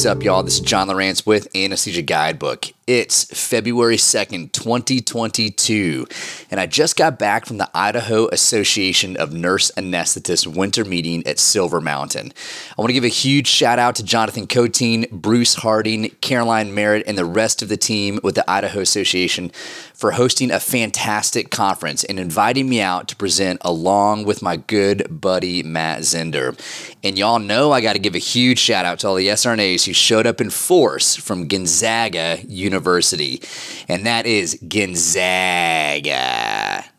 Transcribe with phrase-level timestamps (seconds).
[0.00, 0.42] What's up, y'all?
[0.42, 2.72] This is John Lawrence with Anesthesia Guidebook.
[2.92, 6.08] It's February 2nd, 2022,
[6.50, 11.38] and I just got back from the Idaho Association of Nurse Anesthetists winter meeting at
[11.38, 12.32] Silver Mountain.
[12.76, 17.04] I want to give a huge shout out to Jonathan Coteen, Bruce Harding, Caroline Merritt,
[17.06, 19.52] and the rest of the team with the Idaho Association
[19.94, 25.20] for hosting a fantastic conference and inviting me out to present along with my good
[25.20, 26.58] buddy Matt Zender.
[27.04, 29.86] And y'all know I got to give a huge shout out to all the SRNAs
[29.86, 32.79] who showed up in force from Gonzaga University.
[32.80, 33.42] University,
[33.88, 36.06] and that is Gonzaga,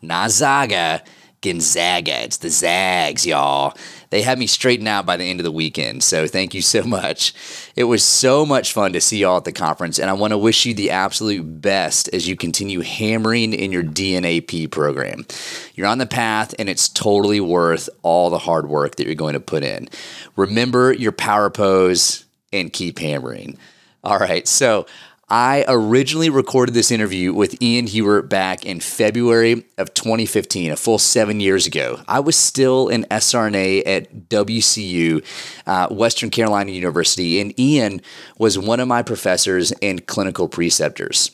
[0.00, 1.02] not Zaga.
[1.40, 2.22] Gonzaga.
[2.22, 3.76] It's the Zags, y'all.
[4.10, 6.84] They had me straightened out by the end of the weekend, so thank you so
[6.84, 7.34] much.
[7.74, 10.38] It was so much fun to see y'all at the conference, and I want to
[10.38, 15.26] wish you the absolute best as you continue hammering in your DNAP program.
[15.74, 19.34] You're on the path, and it's totally worth all the hard work that you're going
[19.34, 19.88] to put in.
[20.36, 23.58] Remember your power pose and keep hammering.
[24.04, 24.86] All right, so
[25.32, 30.98] I originally recorded this interview with Ian Hewer back in February of 2015, a full
[30.98, 32.02] seven years ago.
[32.06, 35.24] I was still an SRNA at WCU,
[35.66, 38.02] uh, Western Carolina University, and Ian
[38.36, 41.30] was one of my professors and clinical preceptors.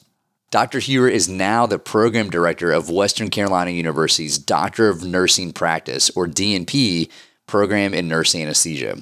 [0.52, 0.78] Dr.
[0.78, 6.28] Hewer is now the program director of Western Carolina University's Doctor of Nursing Practice, or
[6.28, 7.10] DNP,
[7.48, 8.98] program in nurse anesthesia.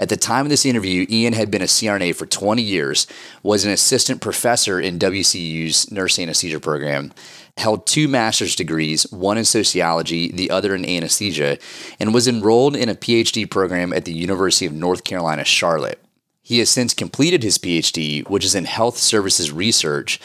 [0.00, 3.08] At the time of this interview, Ian had been a CRNA for 20 years,
[3.42, 7.12] was an assistant professor in WCU's nurse anesthesia program,
[7.56, 11.58] held two master's degrees, one in sociology, the other in anesthesia,
[11.98, 16.00] and was enrolled in a PhD program at the University of North Carolina, Charlotte.
[16.42, 20.20] He has since completed his PhD, which is in health services research,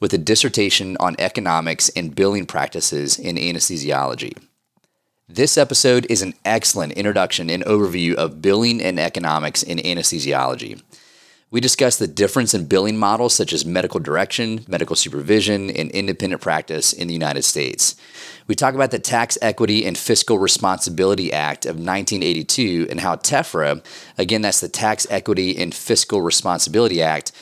[0.00, 4.32] with a dissertation on economics and billing practices in anesthesiology.
[5.30, 10.80] This episode is an excellent introduction and overview of billing and economics in anesthesiology.
[11.50, 16.40] We discuss the difference in billing models such as medical direction, medical supervision, and independent
[16.40, 17.94] practice in the United States.
[18.46, 23.84] We talk about the Tax Equity and Fiscal Responsibility Act of 1982 and how TEFRA,
[24.16, 27.32] again, that's the Tax Equity and Fiscal Responsibility Act,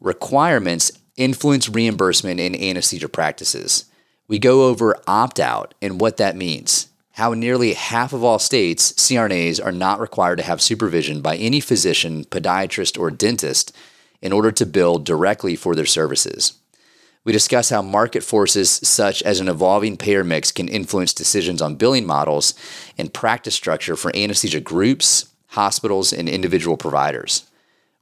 [0.00, 3.84] requirements influence reimbursement in anesthesia practices.
[4.28, 8.92] We go over opt out and what that means how nearly half of all states,
[8.94, 13.72] CRNAs are not required to have supervision by any physician, podiatrist, or dentist
[14.20, 16.54] in order to bill directly for their services.
[17.22, 21.76] We discuss how market forces such as an evolving payer mix can influence decisions on
[21.76, 22.52] billing models
[22.98, 27.48] and practice structure for anesthesia groups, hospitals, and individual providers.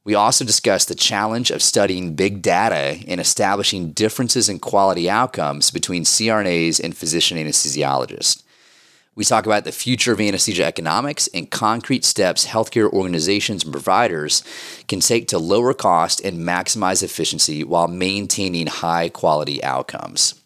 [0.04, 5.70] We also discuss the challenge of studying big data and establishing differences in quality outcomes
[5.70, 8.41] between CRNAs and physician anesthesiologists.
[9.14, 14.42] We talk about the future of anesthesia economics and concrete steps healthcare organizations and providers
[14.88, 20.40] can take to lower cost and maximize efficiency while maintaining high quality outcomes.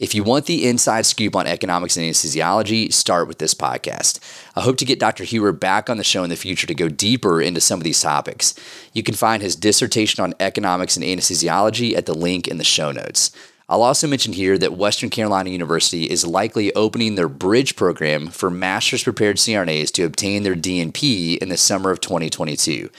[0.00, 4.18] If you want the inside scoop on economics and anesthesiology, start with this podcast.
[4.56, 5.22] I hope to get Dr.
[5.22, 8.02] Hewer back on the show in the future to go deeper into some of these
[8.02, 8.54] topics.
[8.92, 12.90] You can find his dissertation on economics and anesthesiology at the link in the show
[12.90, 13.30] notes.
[13.68, 18.48] I'll also mention here that Western Carolina University is likely opening their bridge program for
[18.48, 22.90] master's prepared CRNAs to obtain their DNP in the summer of 2022.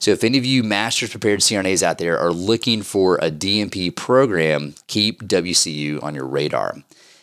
[0.00, 3.94] So, if any of you master's prepared CRNAs out there are looking for a DNP
[3.94, 6.78] program, keep WCU on your radar.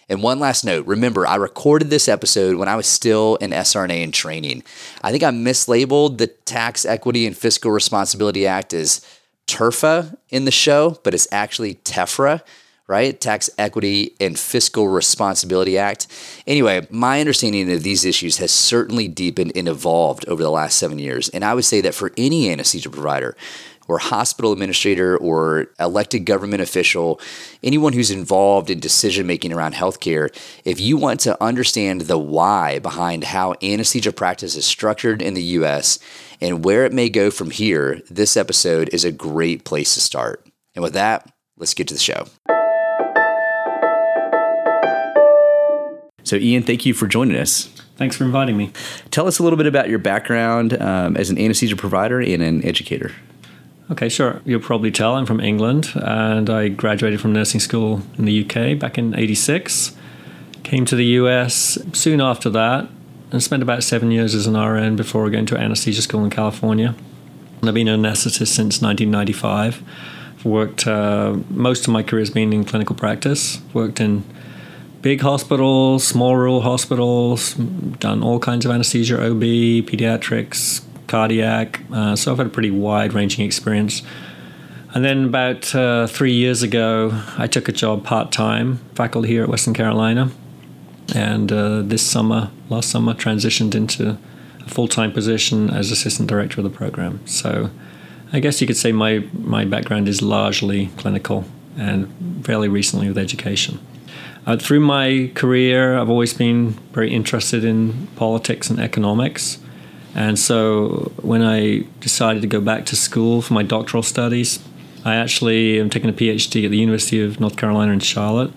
[0.08, 4.04] And one last note remember, I recorded this episode when I was still an SRNA
[4.04, 4.64] in training.
[5.02, 9.06] I think I mislabeled the Tax Equity and Fiscal Responsibility Act as
[9.48, 12.42] TERFA in the show, but it's actually TEFRA
[12.88, 13.20] right?
[13.20, 16.08] Tax Equity and Fiscal Responsibility Act.
[16.46, 21.00] Anyway, my understanding of these issues has certainly deepened and evolved over the last seven
[21.00, 21.30] years.
[21.30, 23.36] And I would say that for any anesthesia provider,
[23.88, 27.20] or hospital administrator or elected government official,
[27.64, 30.30] anyone who's involved in decision making around healthcare,
[30.64, 35.44] if you want to understand the why behind how anesthesia practice is structured in the
[35.44, 36.00] US
[36.42, 40.46] and where it may go from here, this episode is a great place to start.
[40.74, 42.26] And with that, let's get to the show.
[46.26, 47.68] So, Ian, thank you for joining us.
[47.98, 48.72] Thanks for inviting me.
[49.12, 52.66] Tell us a little bit about your background um, as an anesthesia provider and an
[52.66, 53.12] educator.
[53.92, 54.42] Okay, sure.
[54.44, 58.78] You'll probably tell I'm from England and I graduated from nursing school in the UK
[58.80, 59.96] back in 86.
[60.64, 62.90] Came to the US soon after that
[63.32, 66.96] and spent about seven years as an RN before going to anesthesia school in California.
[67.60, 69.84] And I've been an anesthetist since 1995.
[70.40, 74.24] I've worked, uh, most of my career has been in clinical practice, worked in
[75.06, 77.54] big hospitals, small rural hospitals,
[78.00, 79.44] done all kinds of anesthesia, OB,
[79.86, 81.80] pediatrics, cardiac.
[81.94, 84.02] Uh, so I've had a pretty wide ranging experience.
[84.96, 89.44] And then about uh, three years ago, I took a job part time, faculty here
[89.44, 90.32] at Western Carolina.
[91.14, 94.18] And uh, this summer, last summer, transitioned into
[94.66, 97.20] a full time position as assistant director of the program.
[97.28, 97.70] So
[98.34, 101.46] I guess you could say my, my background is largely clinical
[101.78, 103.78] and fairly recently with education.
[104.46, 109.58] Uh, through my career, I've always been very interested in politics and economics.
[110.14, 114.60] And so when I decided to go back to school for my doctoral studies,
[115.04, 118.52] I actually am taking a PhD at the University of North Carolina in Charlotte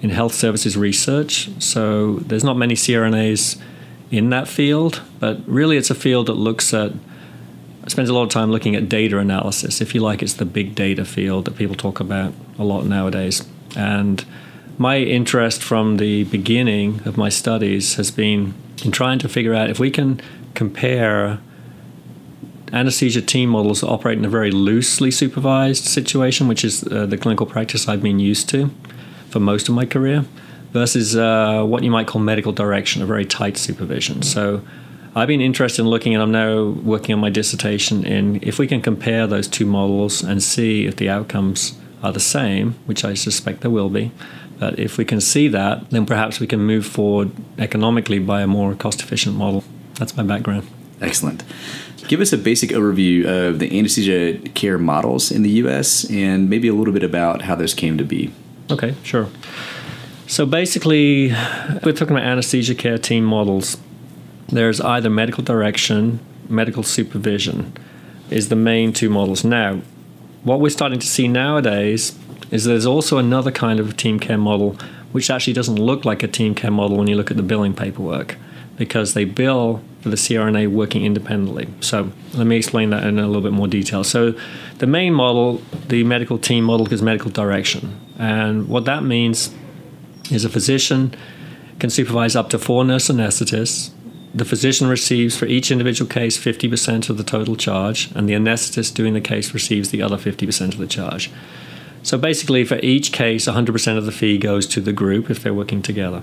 [0.00, 1.50] in health services research.
[1.62, 3.60] So there's not many CRNAs
[4.10, 6.92] in that field, but really it's a field that looks at
[7.86, 9.82] spends a lot of time looking at data analysis.
[9.82, 13.46] If you like, it's the big data field that people talk about a lot nowadays.
[13.76, 14.24] And
[14.78, 18.54] my interest from the beginning of my studies has been
[18.84, 20.20] in trying to figure out if we can
[20.54, 21.38] compare
[22.72, 27.16] anesthesia team models that operate in a very loosely supervised situation, which is uh, the
[27.16, 28.70] clinical practice I've been used to
[29.30, 30.24] for most of my career,
[30.72, 34.22] versus uh, what you might call medical direction, a very tight supervision.
[34.22, 34.62] So
[35.14, 38.66] I've been interested in looking, and I'm now working on my dissertation in if we
[38.66, 43.14] can compare those two models and see if the outcomes are the same, which I
[43.14, 44.10] suspect there will be.
[44.64, 48.46] But if we can see that, then perhaps we can move forward economically by a
[48.46, 49.62] more cost efficient model.
[49.98, 50.66] That's my background.
[51.02, 51.44] Excellent.
[52.08, 56.66] Give us a basic overview of the anesthesia care models in the US and maybe
[56.66, 58.32] a little bit about how those came to be.
[58.70, 59.28] Okay, sure.
[60.28, 61.34] So basically,
[61.84, 63.76] we're talking about anesthesia care team models.
[64.48, 67.74] There's either medical direction, medical supervision,
[68.30, 69.44] is the main two models.
[69.44, 69.82] Now,
[70.42, 72.18] what we're starting to see nowadays
[72.50, 74.76] is there's also another kind of team care model
[75.12, 77.74] which actually doesn't look like a team care model when you look at the billing
[77.74, 78.36] paperwork
[78.76, 81.68] because they bill for the CRNA working independently.
[81.80, 84.04] So let me explain that in a little bit more detail.
[84.04, 84.34] So
[84.78, 87.98] the main model, the medical team model, is medical direction.
[88.18, 89.54] And what that means
[90.30, 91.14] is a physician
[91.78, 93.92] can supervise up to four nurse anesthetists.
[94.34, 98.94] The physician receives for each individual case 50% of the total charge, and the anesthetist
[98.94, 101.30] doing the case receives the other 50% of the charge.
[102.04, 105.54] So basically, for each case, 100% of the fee goes to the group if they're
[105.54, 106.22] working together.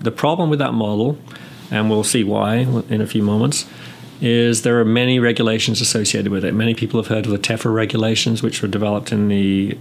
[0.00, 1.18] The problem with that model
[1.70, 3.66] and we'll see why in a few moments,
[4.20, 6.52] is there are many regulations associated with it.
[6.52, 9.78] Many people have heard of the TEFRA regulations, which were developed in the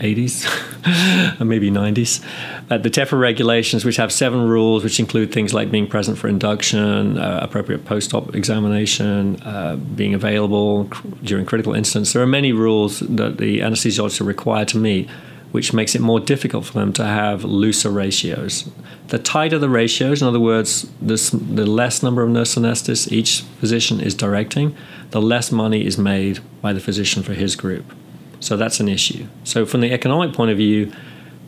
[0.00, 2.24] 80s or maybe 90s.
[2.70, 6.28] Uh, the TEFRA regulations, which have seven rules, which include things like being present for
[6.28, 10.84] induction, uh, appropriate post op examination, uh, being available
[11.22, 12.12] during critical incidents.
[12.12, 15.08] There are many rules that the anesthesiologists are required to meet
[15.52, 18.70] which makes it more difficult for them to have looser ratios.
[19.08, 23.42] The tighter the ratios, in other words, this, the less number of nurse anesthetists each
[23.58, 24.76] physician is directing,
[25.10, 27.92] the less money is made by the physician for his group.
[28.40, 29.26] So that's an issue.
[29.44, 30.92] So, from the economic point of view,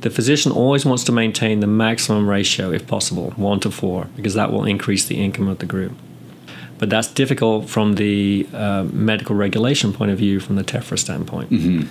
[0.02, 4.34] the physician always wants to maintain the maximum ratio if possible, one to four, because
[4.34, 5.92] that will increase the income of the group.
[6.78, 11.50] But that's difficult from the uh, medical regulation point of view, from the TEFRA standpoint.
[11.50, 11.88] Mm-hmm.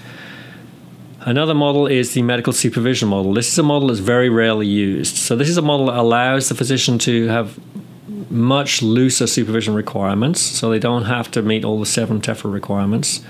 [1.21, 3.33] Another model is the medical supervision model.
[3.33, 5.15] This is a model that's very rarely used.
[5.17, 7.59] So, this is a model that allows the physician to have
[8.29, 13.21] much looser supervision requirements, so they don't have to meet all the seven TEFRA requirements.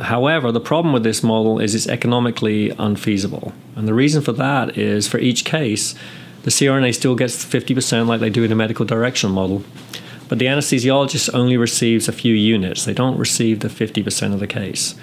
[0.00, 3.52] However, the problem with this model is it's economically unfeasible.
[3.76, 5.94] And the reason for that is for each case,
[6.42, 9.64] the CRNA still gets 50% like they do in a medical direction model,
[10.28, 12.84] but the anesthesiologist only receives a few units.
[12.84, 14.94] They don't receive the 50% of the case.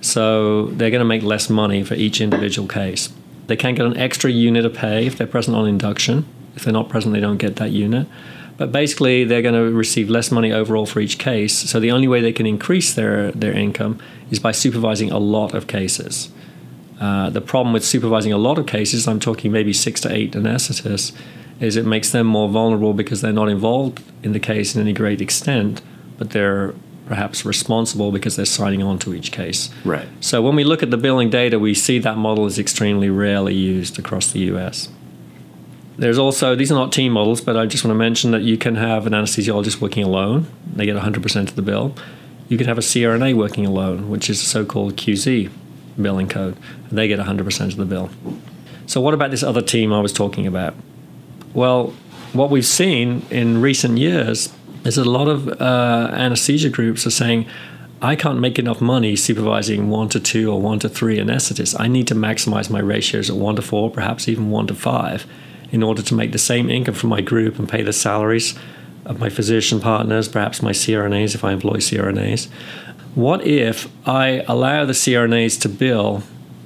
[0.00, 3.12] So they're going to make less money for each individual case.
[3.46, 6.26] They can get an extra unit of pay if they're present on induction.
[6.54, 8.06] If they're not present, they don't get that unit.
[8.58, 11.54] But basically, they're going to receive less money overall for each case.
[11.54, 14.00] So the only way they can increase their, their income
[14.30, 16.28] is by supervising a lot of cases.
[17.00, 20.32] Uh, the problem with supervising a lot of cases, I'm talking maybe six to eight
[20.32, 21.16] anesthetists,
[21.60, 24.92] is it makes them more vulnerable because they're not involved in the case in any
[24.92, 25.80] great extent,
[26.18, 26.74] but they're
[27.06, 29.70] perhaps responsible because they're signing on to each case.
[29.84, 30.06] Right.
[30.20, 33.54] So when we look at the billing data, we see that model is extremely rarely
[33.54, 34.88] used across the US.
[35.98, 38.56] There's also, these are not team models, but I just want to mention that you
[38.56, 41.94] can have an anesthesiologist working alone, they get 100% of the bill.
[42.48, 45.50] You can have a CRNA working alone, which is a so called QZ
[46.00, 46.56] billing code,
[46.90, 48.10] they get 100% of the bill.
[48.86, 50.74] So, what about this other team I was talking about?
[51.52, 51.92] Well,
[52.32, 57.10] what we've seen in recent years is that a lot of uh, anesthesia groups are
[57.10, 57.46] saying,
[58.00, 61.78] I can't make enough money supervising one to two or one to three anesthetists.
[61.78, 65.26] I need to maximize my ratios at one to four, perhaps even one to five,
[65.70, 68.58] in order to make the same income from my group and pay the salaries
[69.04, 72.48] of my physician partners, perhaps my CRNAs if I employ CRNAs.
[73.14, 76.22] What if I allow the CRNAs to bill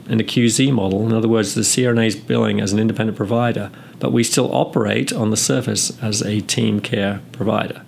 [0.09, 1.07] in a QZ model?
[1.07, 5.31] In other words, the CRNAs billing as an independent provider, but we still operate on
[5.31, 7.83] the surface as a team care provider.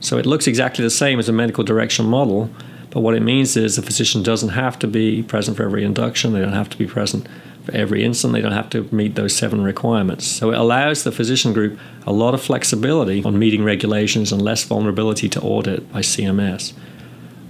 [0.00, 2.50] So it looks exactly the same as a medical direction model,
[2.90, 6.32] but what it means is the physician doesn't have to be present for every induction,
[6.32, 7.26] they don't have to be present
[7.72, 10.26] every insulin, they don't have to meet those seven requirements.
[10.26, 14.64] So it allows the physician group a lot of flexibility on meeting regulations and less
[14.64, 16.72] vulnerability to audit by CMS.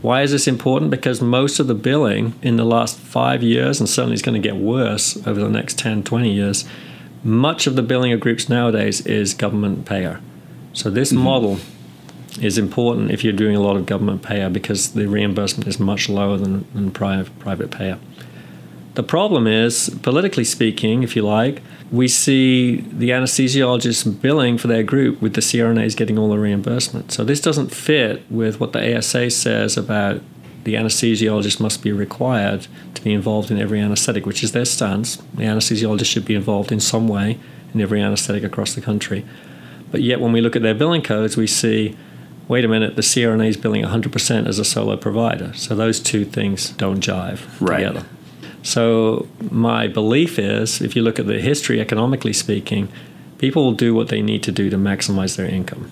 [0.03, 0.91] Why is this important?
[0.91, 4.49] Because most of the billing in the last five years, and certainly it's going to
[4.49, 6.65] get worse over the next 10, 20 years,
[7.23, 10.21] much of the billing of groups nowadays is government payer.
[10.73, 11.23] So this mm-hmm.
[11.23, 11.59] model
[12.41, 16.09] is important if you're doing a lot of government payer because the reimbursement is much
[16.09, 17.99] lower than, than private, private payer.
[18.95, 24.83] The problem is, politically speaking, if you like, we see the anesthesiologists billing for their
[24.83, 27.13] group with the CRNAs getting all the reimbursement.
[27.13, 30.21] So this doesn't fit with what the ASA says about
[30.65, 35.17] the anesthesiologist must be required to be involved in every anesthetic, which is their stance.
[35.35, 37.39] The anesthesiologist should be involved in some way
[37.75, 39.25] in every anesthetic across the country.
[39.91, 41.97] But yet, when we look at their billing codes, we see
[42.49, 45.55] wait a minute, the CRNA is billing 100% as a solo provider.
[45.55, 47.79] So those two things don't jive right.
[47.79, 48.07] together.
[48.63, 52.89] So my belief is, if you look at the history, economically speaking,
[53.39, 55.91] people will do what they need to do to maximize their income.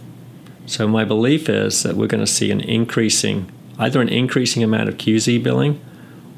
[0.67, 4.89] So my belief is that we're going to see an increasing, either an increasing amount
[4.89, 5.81] of QZ billing,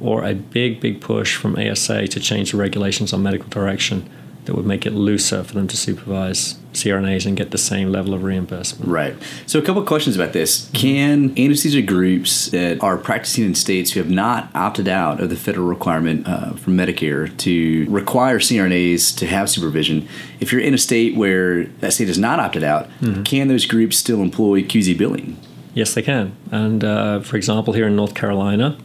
[0.00, 4.08] or a big, big push from ASA to change the regulations on medical direction
[4.44, 8.14] that would make it looser for them to supervise CRNAs and get the same level
[8.14, 8.90] of reimbursement.
[8.90, 9.14] Right.
[9.46, 10.70] So, a couple questions about this.
[10.72, 15.36] Can anesthesia groups that are practicing in states who have not opted out of the
[15.36, 20.08] federal requirement uh, from Medicare to require CRNAs to have supervision,
[20.40, 23.22] if you're in a state where that state has not opted out, mm-hmm.
[23.22, 25.36] can those groups still employ QZ billing?
[25.74, 26.36] Yes, they can.
[26.50, 28.76] And uh, for example, here in North Carolina,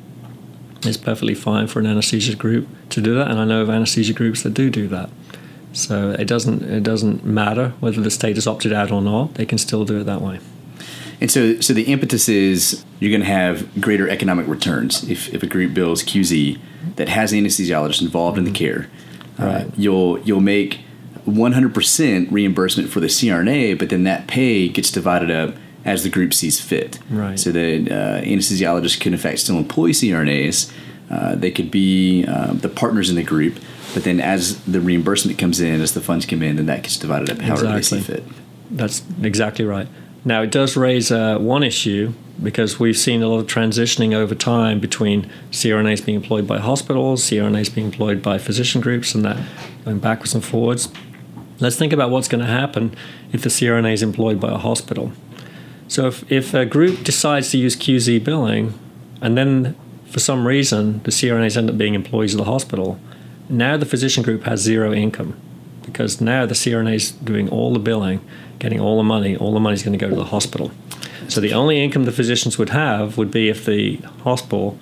[0.83, 4.13] it's perfectly fine for an anesthesia group to do that, and I know of anesthesia
[4.13, 5.09] groups that do do that.
[5.77, 9.35] So it doesn't it doesn't matter whether the state has opted out or not.
[9.35, 10.39] They can still do it that way.
[11.19, 15.41] And so, so the impetus is you're going to have greater economic returns if, if
[15.41, 16.59] a group bills QZ
[16.95, 18.55] that has anesthesiologists involved in the mm-hmm.
[18.55, 18.89] care.
[19.39, 19.65] Uh, right.
[19.65, 20.81] Uh, you'll you'll make
[21.25, 26.33] 100% reimbursement for the CRNA, but then that pay gets divided up as the group
[26.33, 26.99] sees fit.
[27.09, 27.39] Right.
[27.39, 30.71] So that uh, anesthesiologists can in fact still employ CRNAs.
[31.09, 33.59] Uh, they could be uh, the partners in the group,
[33.93, 36.97] but then as the reimbursement comes in, as the funds come in, then that gets
[36.97, 37.99] divided up however exactly.
[37.99, 38.23] they see fit.
[38.69, 39.87] That's exactly right.
[40.25, 44.35] Now it does raise uh, one issue because we've seen a lot of transitioning over
[44.35, 49.37] time between CRNAs being employed by hospitals, CRNAs being employed by physician groups, and that
[49.85, 50.89] going backwards and forwards.
[51.59, 52.95] Let's think about what's going to happen
[53.31, 55.13] if the CRNA is employed by a hospital.
[55.87, 58.77] So if, if a group decides to use QZ billing,
[59.21, 59.75] and then
[60.09, 62.99] for some reason the CRNAs end up being employees of the hospital,
[63.49, 65.39] now the physician group has zero income
[65.83, 68.19] because now the CRNA is doing all the billing,
[68.59, 69.35] getting all the money.
[69.35, 70.71] All the money is going to go to the hospital.
[71.29, 74.77] So the only income the physicians would have would be if the hospital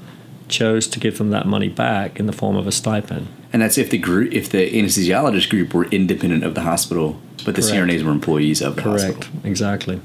[0.48, 3.28] chose to give them that money back in the form of a stipend.
[3.52, 7.56] And that's if the group, if the anesthesiologist group were independent of the hospital, but
[7.56, 7.76] the Correct.
[7.76, 9.04] CRNAs were employees of the Correct.
[9.04, 9.32] hospital.
[9.32, 10.02] Correct, exactly.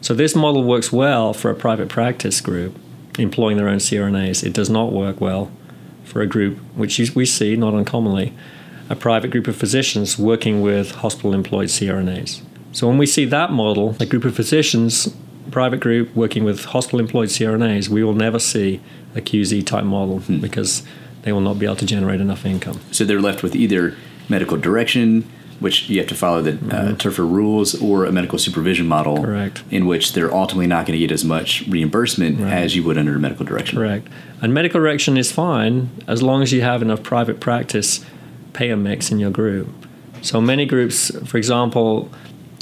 [0.00, 2.76] So this model works well for a private practice group
[3.20, 4.44] employing their own CRNAs.
[4.44, 5.50] It does not work well
[6.04, 8.32] for a group, which we see not uncommonly,
[8.88, 12.42] a private group of physicians working with hospital employed CRNAs.
[12.72, 15.14] So when we see that model, a group of physicians,
[15.50, 18.80] private group working with hospital employed CRNAs, we will never see
[19.14, 20.38] a QZ type model hmm.
[20.38, 20.82] because
[21.22, 22.80] they will not be able to generate enough income.
[22.92, 23.96] So they're left with either
[24.28, 25.28] medical direction,
[25.60, 26.94] which you have to follow the uh, mm-hmm.
[26.94, 31.06] TRFA rules, or a medical supervision model, correct, in which they're ultimately not going to
[31.06, 32.52] get as much reimbursement right.
[32.52, 33.78] as you would under medical direction.
[33.78, 34.08] Correct,
[34.40, 38.04] and medical direction is fine as long as you have enough private practice
[38.52, 39.68] payer mix in your group.
[40.22, 42.10] So many groups, for example,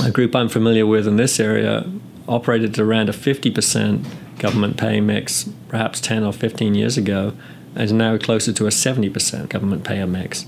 [0.04, 1.90] a group I'm familiar with in this area
[2.28, 4.04] operated at around a 50%
[4.38, 7.32] government pay mix, perhaps 10 or 15 years ago,
[7.74, 10.46] and is now closer to a 70% government payer mix.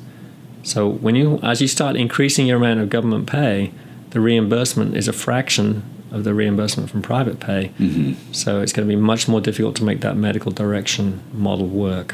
[0.62, 3.72] So when you as you start increasing your amount of government pay,
[4.10, 7.72] the reimbursement is a fraction of the reimbursement from private pay.
[7.78, 8.32] Mm-hmm.
[8.32, 12.12] So it's going to be much more difficult to make that medical direction model work.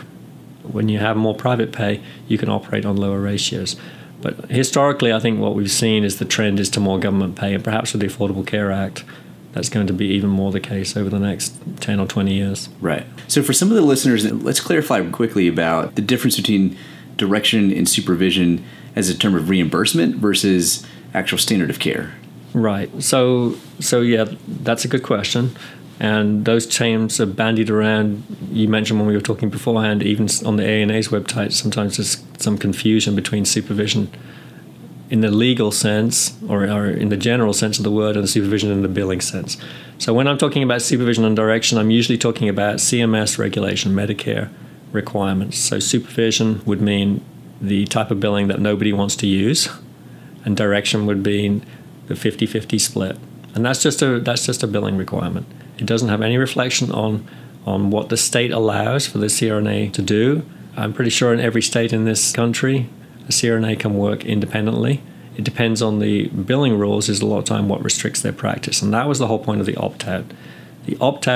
[0.62, 3.76] When you have more private pay, you can operate on lower ratios.
[4.20, 7.54] But historically, I think what we've seen is the trend is to more government pay,
[7.54, 9.04] and perhaps with the Affordable Care Act,
[9.52, 12.68] that's going to be even more the case over the next 10 or 20 years.
[12.80, 13.06] Right.
[13.28, 16.76] So, for some of the listeners, let's clarify quickly about the difference between
[17.16, 22.14] direction and supervision as a term of reimbursement versus actual standard of care?
[22.54, 22.90] Right.
[23.02, 25.56] So so yeah, that's a good question.
[25.98, 28.24] And those terms are bandied around.
[28.50, 32.58] You mentioned when we were talking beforehand, even on the ANA's website, sometimes there's some
[32.58, 34.10] confusion between supervision
[35.08, 38.70] in the legal sense or, or, in the general sense of the word and supervision
[38.72, 39.56] in the billing sense.
[39.98, 44.50] So when I'm talking about supervision and direction, I'm usually talking about CMS regulation, Medicare
[44.96, 45.58] requirements.
[45.58, 47.24] So supervision would mean
[47.60, 49.68] the type of billing that nobody wants to use,
[50.44, 51.62] and direction would be
[52.08, 53.16] the 50-50 split.
[53.54, 55.46] And that's just a that's just a billing requirement.
[55.78, 57.26] It doesn't have any reflection on
[57.64, 60.42] on what the state allows for the CRNA to do.
[60.76, 62.88] I'm pretty sure in every state in this country,
[63.28, 65.02] a CRNA can work independently.
[65.36, 68.82] It depends on the billing rules, is a lot of time what restricts their practice.
[68.82, 70.24] And that was the whole point of the opt out.
[70.84, 71.26] The opt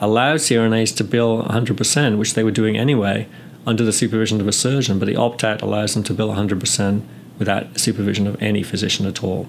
[0.00, 3.26] allowed CRNAs to bill 100%, which they were doing anyway,
[3.66, 7.02] under the supervision of a surgeon, but the opt out allows them to bill 100%
[7.38, 9.48] without supervision of any physician at all.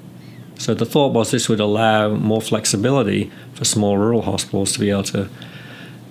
[0.57, 4.89] So the thought was this would allow more flexibility for small rural hospitals to be
[4.89, 5.29] able to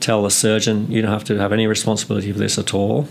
[0.01, 3.09] tell the surgeon, you don't have to have any responsibility for this at all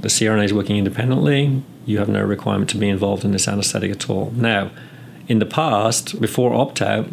[0.00, 1.62] the CRNA is working independently.
[1.84, 4.32] You have no requirement to be involved in this anesthetic at all.
[4.34, 4.70] Now,
[5.28, 7.08] in the past, before opt out,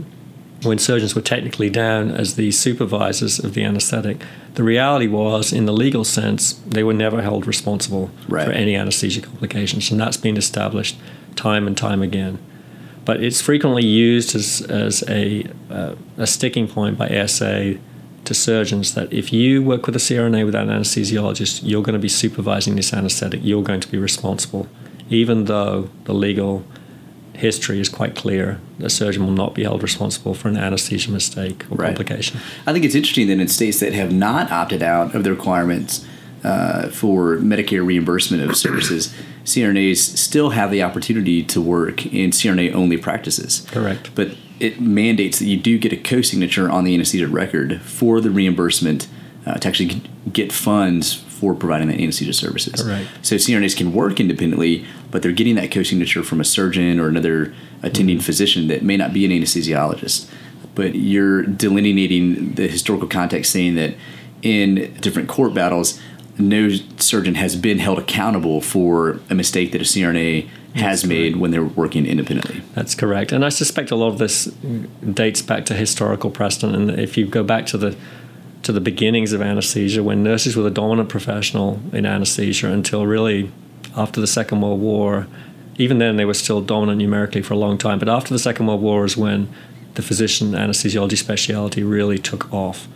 [0.64, 4.24] when surgeons were technically down as the supervisors of the anesthetic,
[4.56, 8.46] the reality was, in the legal sense, they were never held responsible right.
[8.46, 10.98] for any anesthesia complications, and that's been established
[11.36, 12.40] time and time again.
[13.06, 17.78] But it's frequently used as, as a, uh, a sticking point by ASA
[18.26, 22.00] to surgeons that if you work with a CRNA without an anesthesiologist, you're going to
[22.00, 23.40] be supervising this anesthetic.
[23.44, 24.68] You're going to be responsible,
[25.10, 26.66] even though the legal
[27.38, 28.60] history is quite clear.
[28.80, 31.88] A surgeon will not be held responsible for an anesthesia mistake or right.
[31.88, 32.40] complication.
[32.66, 36.06] I think it's interesting that in states that have not opted out of the requirements
[36.44, 39.14] uh, for Medicare reimbursement of services,
[39.44, 43.66] CRNAs still have the opportunity to work in CRNA only practices.
[43.72, 44.12] Correct.
[44.16, 48.32] But it mandates that you do get a co-signature on the anesthesia record for the
[48.32, 49.08] reimbursement
[49.46, 50.02] uh, to actually
[50.34, 52.84] get funds for providing the anesthesia services.
[52.84, 53.08] Right.
[53.22, 57.54] So CRNAs can work independently, but they're getting that co-signature from a surgeon or another
[57.84, 58.26] attending mm-hmm.
[58.26, 60.30] physician that may not be an anesthesiologist.
[60.74, 63.96] But you're delineating the historical context, saying that
[64.42, 66.00] in different court battles,
[66.38, 71.52] no surgeon has been held accountable for a mistake that a CRNA has made when
[71.52, 72.62] they're working independently.
[72.76, 73.32] That's correct.
[73.32, 74.46] And I suspect a lot of this
[75.14, 76.76] dates back to historical precedent.
[76.76, 77.96] And if you go back to the
[78.64, 83.52] to the beginnings of anesthesia, when nurses were the dominant professional in anesthesia until really
[83.96, 85.28] after the Second World War,
[85.78, 88.00] even then they were still dominant numerically for a long time.
[88.00, 89.50] But after the Second World War is when
[89.94, 92.88] the physician anesthesiology specialty really took off.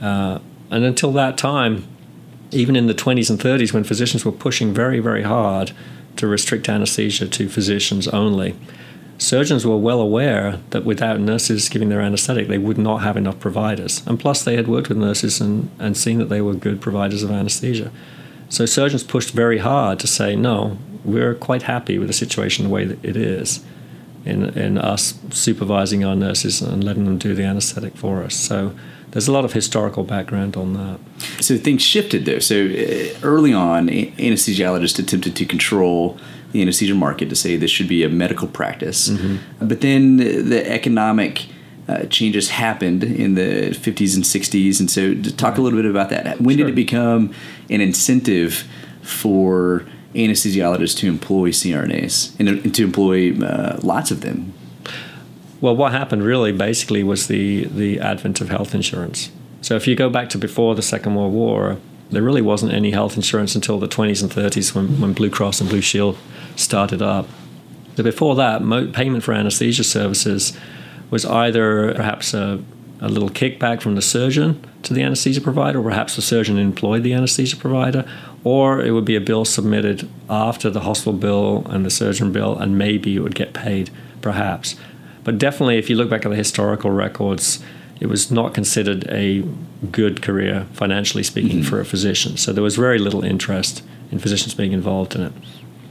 [0.00, 0.38] Uh,
[0.70, 1.86] and until that time,
[2.50, 5.72] even in the 20s and 30s, when physicians were pushing very, very hard
[6.16, 8.54] to restrict anesthesia to physicians only.
[9.18, 13.40] Surgeons were well aware that without nurses giving their anesthetic, they would not have enough
[13.40, 14.02] providers.
[14.06, 17.22] And plus, they had worked with nurses and, and seen that they were good providers
[17.22, 17.90] of anesthesia.
[18.48, 22.70] So, surgeons pushed very hard to say, no, we're quite happy with the situation the
[22.70, 23.64] way that it is,
[24.24, 28.34] in, in us supervising our nurses and letting them do the anesthetic for us.
[28.34, 28.74] So,
[29.16, 31.00] there's a lot of historical background on that.
[31.42, 32.40] So things shifted there.
[32.40, 36.18] So uh, early on, anesthesiologists attempted to control
[36.52, 39.08] the anesthesia market to say this should be a medical practice.
[39.08, 39.66] Mm-hmm.
[39.66, 41.46] But then the economic
[41.88, 44.80] uh, changes happened in the 50s and 60s.
[44.80, 45.58] And so to talk right.
[45.58, 46.40] a little bit about that.
[46.40, 46.66] When sure.
[46.66, 47.32] did it become
[47.70, 48.64] an incentive
[49.02, 54.52] for anesthesiologists to employ CRNAs and to employ uh, lots of them?
[55.60, 59.30] Well, what happened really basically was the, the advent of health insurance.
[59.62, 61.78] So if you go back to before the Second World War,
[62.10, 65.60] there really wasn't any health insurance until the 20s and 30s when, when Blue Cross
[65.60, 66.16] and Blue Shield
[66.54, 67.28] started up.
[67.96, 70.56] Before that, mo- payment for anesthesia services
[71.10, 72.62] was either perhaps a,
[73.00, 77.02] a little kickback from the surgeon to the anesthesia provider, or perhaps the surgeon employed
[77.02, 78.08] the anesthesia provider,
[78.44, 82.56] or it would be a bill submitted after the hospital bill and the surgeon bill,
[82.56, 83.90] and maybe it would get paid,
[84.20, 84.76] perhaps.
[85.24, 87.64] But definitely, if you look back at the historical records,
[88.00, 89.42] it was not considered a
[89.90, 91.68] good career, financially speaking, mm-hmm.
[91.68, 92.36] for a physician.
[92.36, 95.32] So there was very little interest in physicians being involved in it.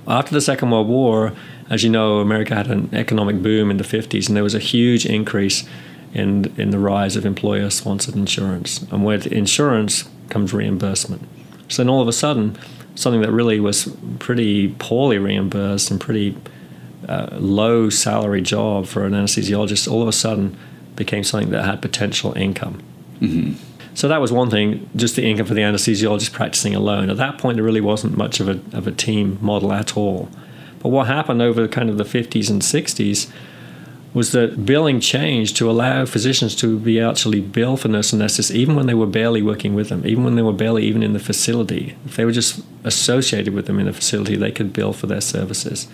[0.07, 1.33] After the Second World War,
[1.69, 4.59] as you know, America had an economic boom in the 50s, and there was a
[4.59, 5.67] huge increase
[6.13, 8.83] in, in the rise of employer sponsored insurance.
[8.91, 11.27] And with insurance comes reimbursement.
[11.69, 12.57] So then all of a sudden,
[12.93, 16.37] something that really was pretty poorly reimbursed and pretty
[17.09, 20.57] uh, low salary job for an anesthesiologist all of a sudden
[20.95, 22.81] became something that had potential income.
[23.19, 23.53] Mm-hmm.
[23.95, 27.09] So that was one thing, just the income for the anesthesiologist practicing alone.
[27.09, 30.29] At that point, there really wasn't much of a, of a team model at all.
[30.79, 33.31] But what happened over kind of the 50s and 60s
[34.13, 38.75] was that billing changed to allow physicians to be actually bill for nurse anesthetists even
[38.75, 41.19] when they were barely working with them, even when they were barely even in the
[41.19, 41.97] facility.
[42.05, 45.21] If they were just associated with them in the facility, they could bill for their
[45.21, 45.87] services.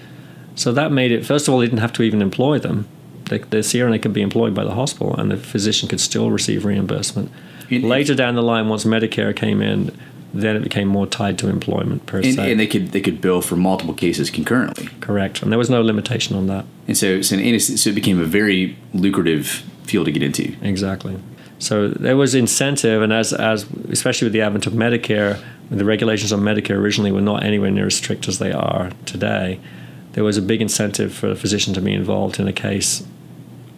[0.56, 2.88] So that made it, first of all, they didn't have to even employ them.
[3.32, 6.66] The, the CRNA could be employed by the hospital and the physician could still receive
[6.66, 7.32] reimbursement.
[7.70, 9.98] In- Later down the line, once Medicare came in,
[10.34, 12.52] then it became more tied to employment per And, se.
[12.52, 14.90] and they could they could bill for multiple cases concurrently.
[15.00, 15.42] Correct.
[15.42, 16.66] And there was no limitation on that.
[16.88, 19.46] And so, so, so it became a very lucrative
[19.84, 20.54] field to get into.
[20.62, 21.18] Exactly.
[21.60, 25.40] So there was incentive, and as, as especially with the advent of Medicare,
[25.70, 29.60] the regulations on Medicare originally were not anywhere near as strict as they are today,
[30.14, 33.04] there was a big incentive for a physician to be involved in a case,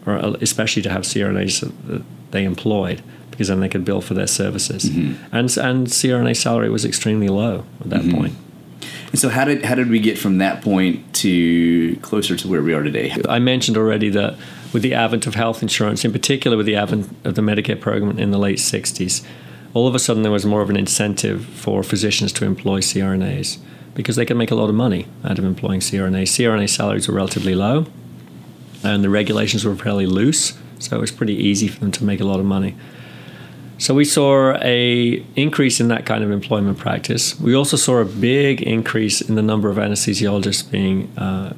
[0.06, 4.28] or especially to have CRNAs that- they employed, because then they could bill for their
[4.28, 4.90] services.
[4.90, 5.36] Mm-hmm.
[5.36, 8.18] And and CRNA salary was extremely low at that mm-hmm.
[8.18, 8.36] point.
[9.12, 12.62] And so, how did how did we get from that point to closer to where
[12.62, 13.16] we are today?
[13.30, 14.36] I mentioned already that
[14.74, 18.18] with the advent of health insurance, in particular with the advent of the Medicare program
[18.18, 19.24] in the late 60s,
[19.76, 23.60] all of a sudden there was more of an incentive for physicians to employ CRNAs
[23.94, 26.30] because they could make a lot of money out of employing CRNAs.
[26.30, 27.86] CRNA salaries were relatively low
[28.84, 32.20] and the regulations were fairly loose, so it was pretty easy for them to make
[32.20, 32.76] a lot of money.
[33.78, 37.40] So we saw a increase in that kind of employment practice.
[37.40, 41.54] We also saw a big increase in the number of anesthesiologists being uh,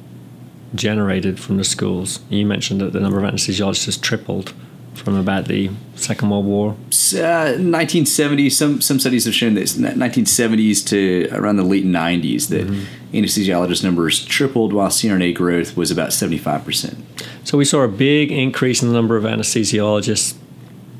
[0.74, 2.20] generated from the schools.
[2.28, 4.52] You mentioned that the number of anesthesiologists has tripled
[4.96, 6.70] from about the Second World War.
[6.70, 8.52] Uh, 1970s.
[8.52, 12.66] Some some studies have shown that 1970s to around the late 90s that
[13.12, 17.04] anesthesiologist numbers tripled, while CRNA growth was about 75 percent.
[17.44, 20.34] So we saw a big increase in the number of anesthesiologists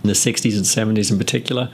[0.02, 1.70] in the 60s and 70s in particular.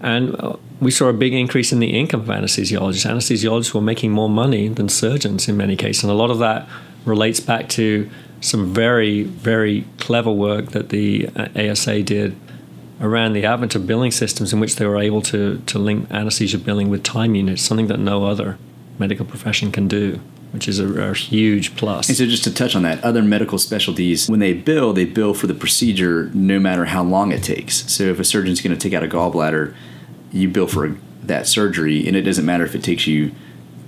[0.00, 3.08] And uh, we saw a big increase in the income of anesthesiologists.
[3.08, 6.04] Anesthesiologists were making more money than surgeons in many cases.
[6.04, 6.68] And a lot of that
[7.04, 12.36] relates back to some very, very clever work that the uh, ASA did
[13.00, 16.58] around the advent of billing systems in which they were able to, to link anesthesia
[16.58, 18.58] billing with time units, something that no other
[18.98, 20.20] medical profession can do,
[20.52, 22.08] which is a, a huge plus.
[22.08, 25.32] And so, just to touch on that, other medical specialties, when they bill, they bill
[25.32, 27.90] for the procedure no matter how long it takes.
[27.90, 29.74] So, if a surgeon's going to take out a gallbladder,
[30.30, 33.32] you bill for that surgery, and it doesn't matter if it takes you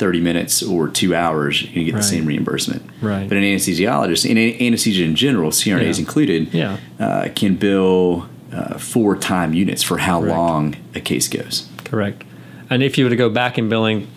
[0.02, 2.02] 30 minutes or two hours, you get Right.
[2.02, 2.82] the same reimbursement.
[3.00, 3.28] Right.
[3.28, 6.00] But an anesthesiologist, and anesthesia in general, CRNAs Yeah.
[6.04, 6.76] included, Yeah.
[6.98, 10.36] uh, can bill uh, for time units for how Correct.
[10.36, 11.66] long a case goes.
[11.84, 12.22] Correct.
[12.68, 14.08] And if you were to go back in billing,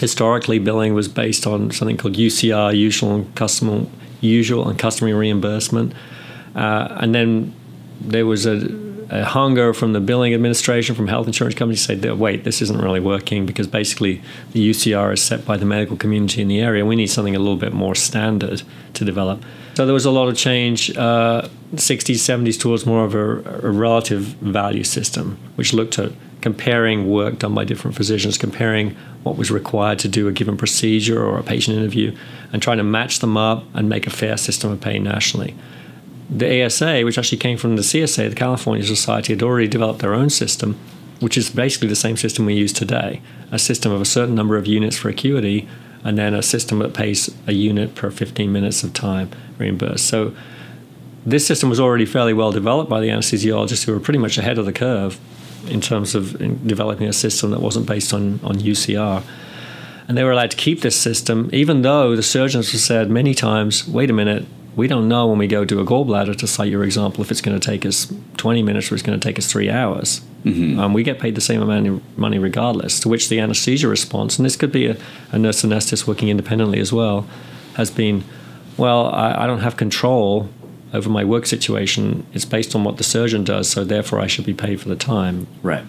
[0.00, 3.86] historically billing was based on something called UCR, usual and custom,
[4.22, 5.92] usual and customary reimbursement,
[6.56, 7.52] uh, and then
[8.00, 8.56] there was a,
[9.10, 13.00] a hunger from the billing administration, from health insurance companies, say, "Wait, this isn't really
[13.00, 16.86] working because basically the UCR is set by the medical community in the area.
[16.86, 18.62] We need something a little bit more standard
[18.94, 19.42] to develop."
[19.74, 23.70] So there was a lot of change, uh, 60s, 70s, towards more of a, a
[23.70, 29.50] relative value system, which looked at comparing work done by different physicians, comparing what was
[29.50, 32.14] required to do a given procedure or a patient interview,
[32.52, 35.54] and trying to match them up and make a fair system of pay nationally.
[36.30, 40.14] The ASA, which actually came from the CSA, the California Society, had already developed their
[40.14, 40.78] own system,
[41.18, 43.20] which is basically the same system we use today
[43.52, 45.68] a system of a certain number of units for acuity,
[46.04, 50.06] and then a system that pays a unit per 15 minutes of time reimbursed.
[50.06, 50.32] So
[51.26, 54.56] this system was already fairly well developed by the anesthesiologists who were pretty much ahead
[54.56, 55.18] of the curve
[55.68, 59.22] in terms of in developing a system that wasn't based on, on UCR.
[60.08, 63.34] And they were allowed to keep this system, even though the surgeons have said many
[63.34, 66.70] times, wait a minute, we don't know when we go do a gallbladder, to cite
[66.70, 69.38] your example, if it's going to take us 20 minutes or it's going to take
[69.38, 70.20] us three hours.
[70.78, 73.00] Um, we get paid the same amount of money regardless.
[73.00, 74.96] To which the anesthesia response, and this could be a,
[75.32, 77.26] a nurse anesthetist working independently as well,
[77.74, 78.24] has been,
[78.76, 80.48] well, I, I don't have control
[80.92, 82.26] over my work situation.
[82.32, 84.96] It's based on what the surgeon does, so therefore I should be paid for the
[84.96, 85.46] time.
[85.62, 85.84] Right.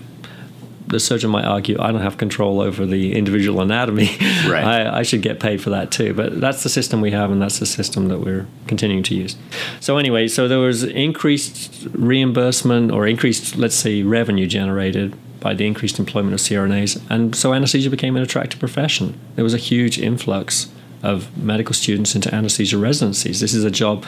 [0.88, 4.18] The surgeon might argue, I don't have control over the individual anatomy.
[4.42, 4.64] Right.
[4.88, 6.14] I, I should get paid for that too.
[6.14, 9.36] But that's the system we have, and that's the system that we're continuing to use.
[9.80, 15.68] So, anyway, so there was increased reimbursement or increased, let's say, revenue generated by the
[15.68, 17.02] increased employment of CRNAs.
[17.10, 19.20] And so anesthesia became an attractive profession.
[19.36, 20.72] There was a huge influx
[21.04, 23.40] of medical students into anesthesia residencies.
[23.40, 24.06] This is a job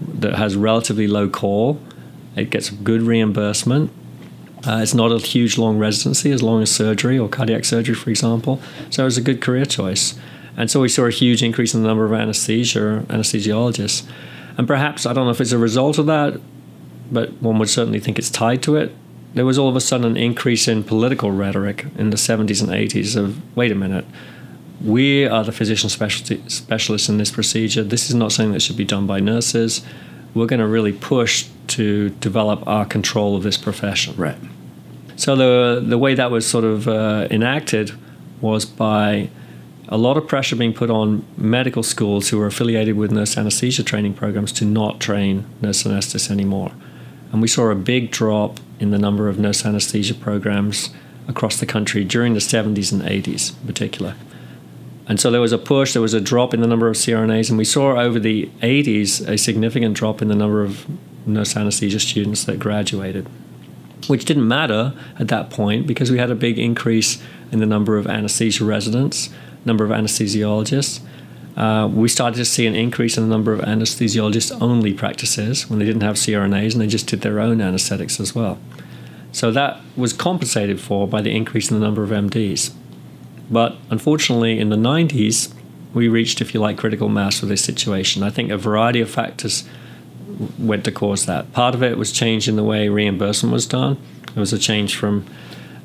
[0.00, 1.80] that has relatively low call,
[2.36, 3.90] it gets good reimbursement.
[4.66, 8.10] Uh, it's not a huge long residency as long as surgery or cardiac surgery, for
[8.10, 8.60] example.
[8.90, 10.18] So it was a good career choice.
[10.56, 14.06] And so we saw a huge increase in the number of anesthesia anesthesiologists.
[14.56, 16.40] And perhaps, I don't know if it's a result of that,
[17.10, 18.94] but one would certainly think it's tied to it.
[19.34, 22.70] There was all of a sudden an increase in political rhetoric in the 70s and
[22.70, 24.04] 80s of, wait a minute,
[24.82, 27.82] we are the physician specialty, specialists in this procedure.
[27.82, 29.82] This is not something that should be done by nurses.
[30.34, 34.14] We're going to really push to develop our control of this profession.
[34.16, 34.38] Right.
[35.16, 37.92] So the the way that was sort of uh, enacted
[38.40, 39.30] was by
[39.88, 43.84] a lot of pressure being put on medical schools who are affiliated with nurse anesthesia
[43.84, 46.72] training programs to not train nurse anesthetists anymore.
[47.32, 50.90] And we saw a big drop in the number of nurse anesthesia programs
[51.28, 54.14] across the country during the 70s and 80s in particular.
[55.06, 57.50] And so there was a push, there was a drop in the number of CRNAs,
[57.50, 60.86] and we saw over the 80s a significant drop in the number of
[61.26, 63.28] nurse anesthesia students that graduated,
[64.06, 67.98] which didn't matter at that point because we had a big increase in the number
[67.98, 69.28] of anesthesia residents,
[69.64, 71.00] number of anesthesiologists.
[71.56, 75.78] Uh, we started to see an increase in the number of anesthesiologist only practices when
[75.78, 78.58] they didn't have CRNAs and they just did their own anesthetics as well.
[79.30, 82.72] So that was compensated for by the increase in the number of MDs.
[83.50, 85.52] But unfortunately, in the 90s,
[85.92, 88.22] we reached, if you like, critical mass with this situation.
[88.22, 89.68] I think a variety of factors
[90.58, 91.52] went to cause that.
[91.52, 93.96] Part of it was change in the way reimbursement was done.
[94.34, 95.26] There was a change from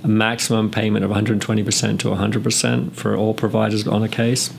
[0.04, 4.52] a maximum payment of 120% to 100% for all providers on a case.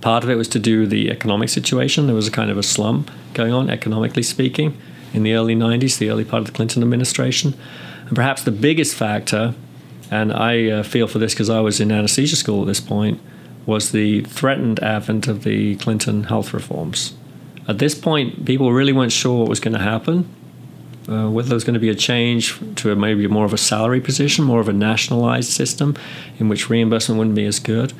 [0.00, 2.06] Part of it was to do the economic situation.
[2.06, 4.78] There was a kind of a slump going on, economically speaking,
[5.12, 7.54] in the early 90s, the early part of the Clinton administration.
[8.06, 9.54] And perhaps the biggest factor,
[10.10, 13.20] and I uh, feel for this because I was in anesthesia school at this point,
[13.66, 17.14] was the threatened advent of the Clinton health reforms.
[17.68, 20.28] At this point, people really weren't sure what was going to happen,
[21.08, 23.58] uh, whether there was going to be a change to a, maybe more of a
[23.58, 25.96] salary position, more of a nationalized system
[26.38, 27.92] in which reimbursement wouldn't be as good.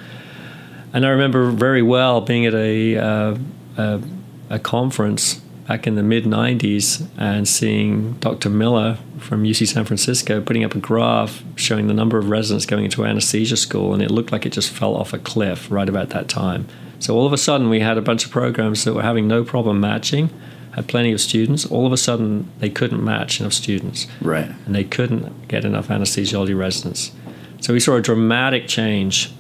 [0.93, 3.39] And I remember very well being at a, uh,
[3.77, 4.03] a,
[4.49, 8.51] a conference back in the mid 90s and seeing Dr.
[8.51, 12.87] Miller from UC San Francisco putting up a graph showing the number of residents going
[12.87, 16.11] into anesthesia school, and it looked like it just fell off a cliff right about
[16.11, 16.67] that time.
[16.99, 19.45] So all of a sudden, we had a bunch of programs that were having no
[19.45, 20.29] problem matching,
[20.73, 21.65] had plenty of students.
[21.67, 24.09] All of a sudden, they couldn't match enough students.
[24.21, 24.51] Right.
[24.67, 27.13] And they couldn't get enough anesthesiology residents.
[27.61, 29.31] So we saw a dramatic change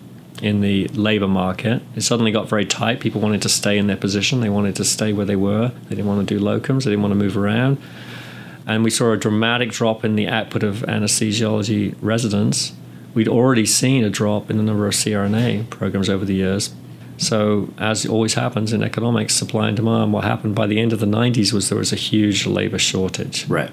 [0.42, 1.83] in the labor market.
[1.94, 3.00] It suddenly got very tight.
[3.00, 4.40] People wanted to stay in their position.
[4.40, 5.68] They wanted to stay where they were.
[5.85, 6.85] They didn't want to do locums.
[6.85, 7.79] They didn't want to move around.
[8.66, 12.72] And we saw a dramatic drop in the output of anesthesiology residents.
[13.14, 16.72] We'd already seen a drop in the number of CRNA programs over the years.
[17.16, 21.00] So, as always happens in economics, supply and demand, what happened by the end of
[21.00, 23.46] the 90s was there was a huge labor shortage.
[23.46, 23.70] Right.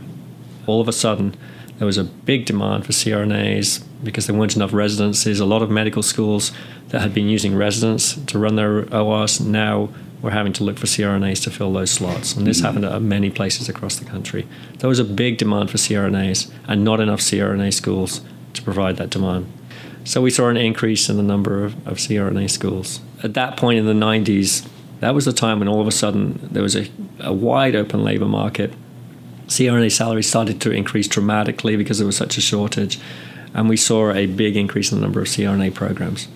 [0.66, 1.34] All of a sudden,
[1.78, 5.40] there was a big demand for CRNAs because there weren't enough residencies.
[5.40, 6.52] A lot of medical schools
[6.90, 9.90] that had been using residents to run their ORs now
[10.22, 12.36] were having to look for CRNAs to fill those slots.
[12.36, 12.66] And this mm-hmm.
[12.66, 14.48] happened at many places across the country.
[14.80, 18.22] There was a big demand for CRNAs and not enough CRNA schools
[18.54, 19.52] to provide that demand.
[20.04, 23.02] So we saw an increase in the number of, of CRNA schools.
[23.24, 24.68] At that point in the 90s,
[25.02, 28.04] that was the time when all of a sudden there was a, a wide open
[28.04, 28.74] labor market.
[29.48, 33.00] CRNA salaries started to increase dramatically because there was such a shortage
[33.54, 36.28] and we saw a big increase in the number of CRNA programs.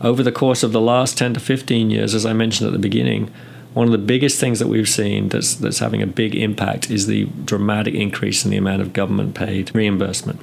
[0.00, 2.78] Over the course of the last 10 to 15 years, as I mentioned at the
[2.78, 3.32] beginning,
[3.74, 7.06] one of the biggest things that we've seen that's, that's having a big impact is
[7.06, 10.40] the dramatic increase in the amount of government paid reimbursement.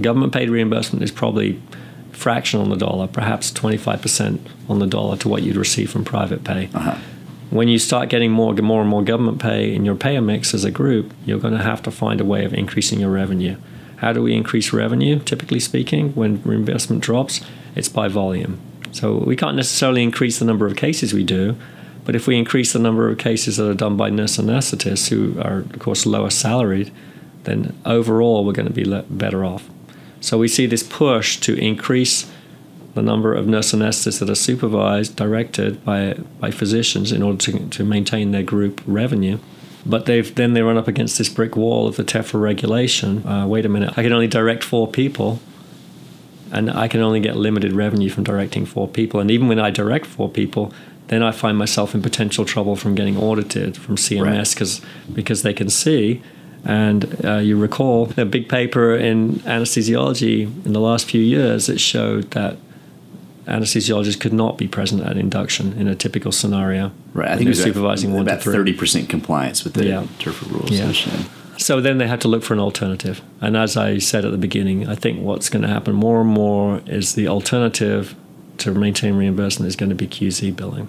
[0.00, 1.60] Government paid reimbursement is probably
[2.10, 6.42] fraction on the dollar, perhaps 25% on the dollar to what you'd receive from private
[6.42, 6.68] pay.
[6.74, 6.98] Uh-huh.
[7.50, 10.64] When you start getting more, more and more government pay in your payer mix as
[10.64, 13.56] a group, you're going to have to find a way of increasing your revenue.
[14.04, 15.18] How do we increase revenue?
[15.18, 17.40] Typically speaking, when reimbursement drops,
[17.74, 18.60] it's by volume.
[18.92, 21.56] So we can't necessarily increase the number of cases we do,
[22.04, 25.40] but if we increase the number of cases that are done by nurse anesthetists, who
[25.40, 26.92] are, of course, lower salaried,
[27.44, 29.70] then overall we're going to be better off.
[30.20, 32.30] So we see this push to increase
[32.92, 37.70] the number of nurse anesthetists that are supervised, directed by, by physicians in order to,
[37.70, 39.38] to maintain their group revenue.
[39.86, 43.26] But they've then they run up against this brick wall of the TEFRA regulation.
[43.26, 45.40] Uh, wait a minute, I can only direct four people,
[46.50, 49.20] and I can only get limited revenue from directing four people.
[49.20, 50.72] And even when I direct four people,
[51.08, 55.14] then I find myself in potential trouble from getting audited from CMS because right.
[55.14, 56.22] because they can see.
[56.64, 61.78] And uh, you recall a big paper in anesthesiology in the last few years that
[61.78, 62.56] showed that
[63.46, 66.92] anesthesiologists could not be present at induction in a typical scenario.
[67.12, 67.28] Right.
[67.28, 70.06] I think it supervising about, one about thirty percent compliance with the yeah.
[70.50, 70.70] Rules.
[70.70, 70.92] Yeah.
[71.56, 73.22] So then they had to look for an alternative.
[73.40, 76.28] And as I said at the beginning, I think what's going to happen more and
[76.28, 78.14] more is the alternative
[78.58, 80.88] to maintain reimbursement is going to be QZ billing.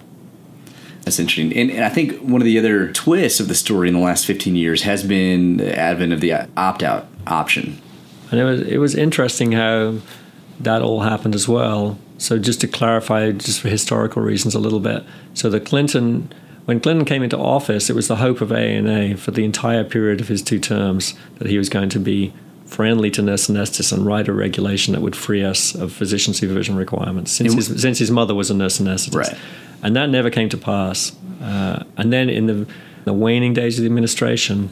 [1.02, 1.56] That's interesting.
[1.56, 4.26] And, and, I think one of the other twists of the story in the last
[4.26, 7.80] 15 years has been the advent of the opt out option.
[8.32, 9.98] And it was, it was interesting how
[10.60, 11.98] that all happened as well.
[12.18, 16.32] So just to clarify, just for historical reasons a little bit, so the Clinton
[16.66, 20.20] when Clinton came into office, it was the hope of ANA for the entire period
[20.20, 24.04] of his two terms that he was going to be friendly to nurse anesthetists and
[24.04, 28.10] write a regulation that would free us of physician supervision requirements since, his, since his
[28.10, 29.14] mother was a nurse anesthetist.
[29.14, 29.38] Right.
[29.84, 31.16] And that never came to pass.
[31.40, 32.66] Uh, and then in the,
[33.04, 34.70] the waning days of the administration,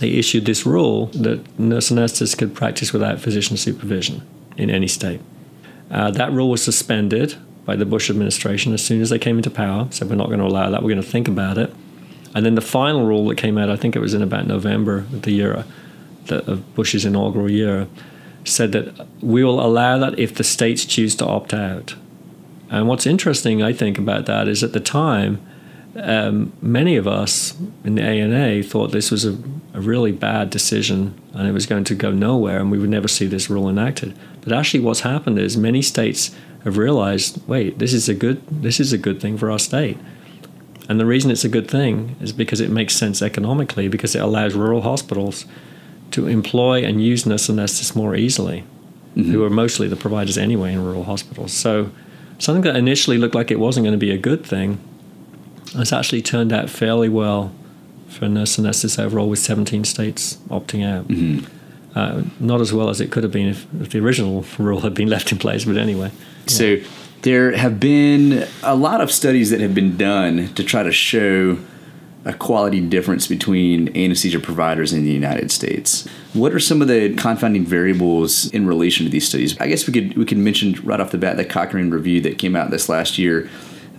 [0.00, 4.20] they issued this rule that nurse anesthetists could practice without physician supervision
[4.56, 5.20] in any state.
[5.90, 9.50] Uh, that rule was suspended by the Bush administration as soon as they came into
[9.50, 9.88] power.
[9.90, 10.82] Said we're not going to allow that.
[10.82, 11.72] We're going to think about it.
[12.34, 14.98] And then the final rule that came out, I think it was in about November
[14.98, 15.64] of the year
[16.26, 17.88] the, of Bush's inaugural year,
[18.44, 21.94] said that we will allow that if the states choose to opt out.
[22.70, 25.44] And what's interesting, I think, about that is at the time,
[25.98, 27.54] um, many of us
[27.84, 29.36] in the ANA thought this was a,
[29.72, 33.08] a, really bad decision and it was going to go nowhere and we would never
[33.08, 34.16] see this rule enacted.
[34.42, 38.78] But actually, what's happened is many states have realized, wait, this is a good this
[38.78, 39.98] is a good thing for our state.
[40.88, 44.22] And the reason it's a good thing is because it makes sense economically because it
[44.22, 45.46] allows rural hospitals
[46.12, 48.64] to employ and use nurse anesthetists more easily,
[49.16, 49.32] mm-hmm.
[49.32, 51.52] who are mostly the providers anyway in rural hospitals.
[51.52, 51.90] So
[52.38, 54.78] something that initially looked like it wasn't going to be a good thing
[55.74, 57.52] has actually turned out fairly well
[58.08, 61.08] for nurse anesthetists overall, with 17 states opting out.
[61.08, 61.46] Mm-hmm.
[61.94, 64.94] Uh, not as well as it could have been if, if, the original rule had
[64.94, 66.10] been left in place, but anyway.
[66.46, 66.52] Yeah.
[66.52, 66.76] So
[67.22, 71.58] there have been a lot of studies that have been done to try to show
[72.26, 76.06] a quality difference between anesthesia providers in the United States.
[76.32, 79.58] What are some of the confounding variables in relation to these studies?
[79.60, 82.36] I guess we could we could mention right off the bat the Cochrane review that
[82.36, 83.48] came out this last year.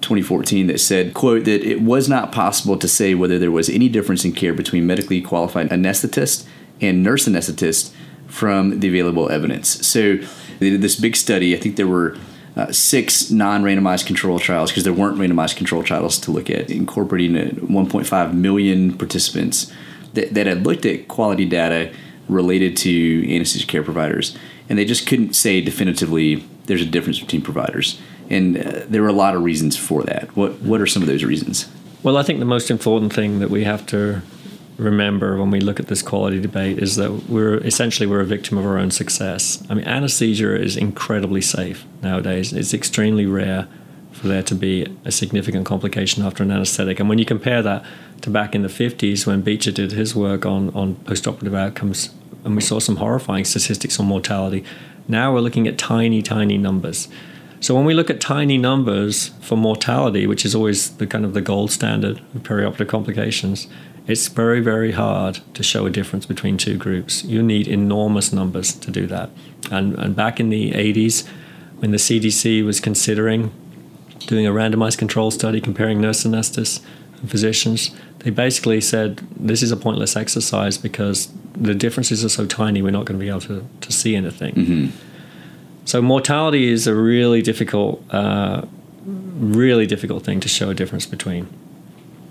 [0.01, 3.89] 2014 that said quote that it was not possible to say whether there was any
[3.89, 6.45] difference in care between medically qualified anesthetists
[6.81, 7.93] and nurse anesthetists
[8.27, 10.17] from the available evidence so
[10.59, 12.17] they did this big study i think there were
[12.57, 17.35] uh, six non-randomized control trials because there weren't randomized control trials to look at, incorporating
[17.35, 19.71] 1.5 million participants
[20.15, 21.93] that, that had looked at quality data
[22.27, 24.35] related to anesthesia care providers,
[24.67, 28.01] and they just couldn't say definitively there's a difference between providers.
[28.29, 30.35] And uh, there are a lot of reasons for that.
[30.35, 31.69] What what are some of those reasons?
[32.03, 34.21] Well, I think the most important thing that we have to
[34.77, 38.57] remember when we look at this quality debate is that we're essentially we're a victim
[38.57, 39.63] of our own success.
[39.69, 42.53] I mean, anesthesia is incredibly safe nowadays.
[42.53, 43.67] It's extremely rare
[44.11, 46.99] for there to be a significant complication after an anesthetic.
[46.99, 47.85] And when you compare that
[48.21, 52.13] to back in the 50s when Beecher did his work on, on postoperative outcomes,
[52.43, 54.63] and we saw some horrifying statistics on mortality,
[55.07, 57.07] now we're looking at tiny, tiny numbers.
[57.59, 61.33] So when we look at tiny numbers for mortality, which is always the kind of
[61.33, 63.67] the gold standard of perioperative complications,
[64.07, 67.23] it's very, very hard to show a difference between two groups.
[67.23, 69.29] You need enormous numbers to do that.
[69.69, 71.27] And, and back in the 80s,
[71.79, 73.51] when the CDC was considering
[74.19, 76.81] doing a randomized control study comparing nurse anesthetists
[77.19, 82.45] and physicians, they basically said this is a pointless exercise because the differences are so
[82.45, 84.53] tiny, we're not going to be able to, to see anything.
[84.53, 85.06] Mm-hmm.
[85.87, 88.63] So mortality is a really difficult, uh,
[89.05, 91.47] really difficult thing to show a difference between.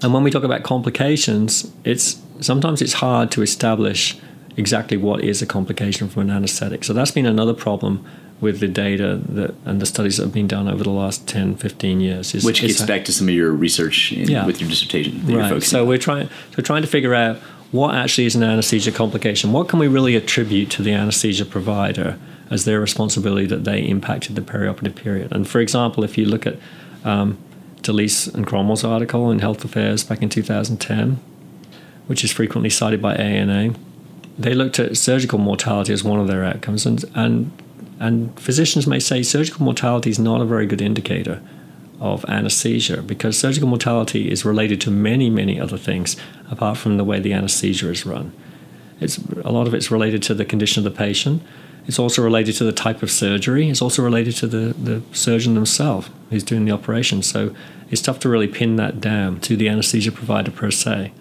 [0.03, 4.19] And when we talk about complications, it's sometimes it's hard to establish
[4.59, 6.85] exactly what is a complication from an anesthetic.
[6.85, 8.05] So that's been another problem
[8.43, 11.57] with the data that and the studies that have been done over the last 10,
[11.57, 12.35] 15 years.
[12.35, 14.45] Is, Which gets back to some of your research in, yeah.
[14.45, 15.27] with your dissertation.
[15.35, 15.63] right.
[15.63, 15.89] So on.
[15.89, 17.39] we're trying so trying to figure out
[17.73, 19.53] what actually is an anesthesia complication.
[19.53, 22.19] What can we really attribute to the anesthesia provider
[22.51, 25.33] as their responsibility that they impacted the perioperative period?
[25.33, 26.57] And for example, if you look at
[27.05, 27.39] um,
[27.83, 31.21] Dulisse and Cromwell's article in Health Affairs back in 2010,
[32.07, 33.75] which is frequently cited by ANA.
[34.39, 37.51] They looked at surgical mortality as one of their outcomes, and, and,
[37.99, 41.41] and physicians may say surgical mortality is not a very good indicator
[41.99, 46.17] of anesthesia because surgical mortality is related to many, many other things
[46.51, 48.33] apart from the way the anesthesia is run.
[49.01, 51.43] It's, a lot of it's related to the condition of the patient,
[51.87, 53.69] it's also related to the type of surgery.
[53.71, 57.23] It's also related to the, the surgeon themselves who's doing the operation.
[57.23, 57.55] So
[57.91, 61.13] it's tough to really pin that down to the anesthesia provider per se.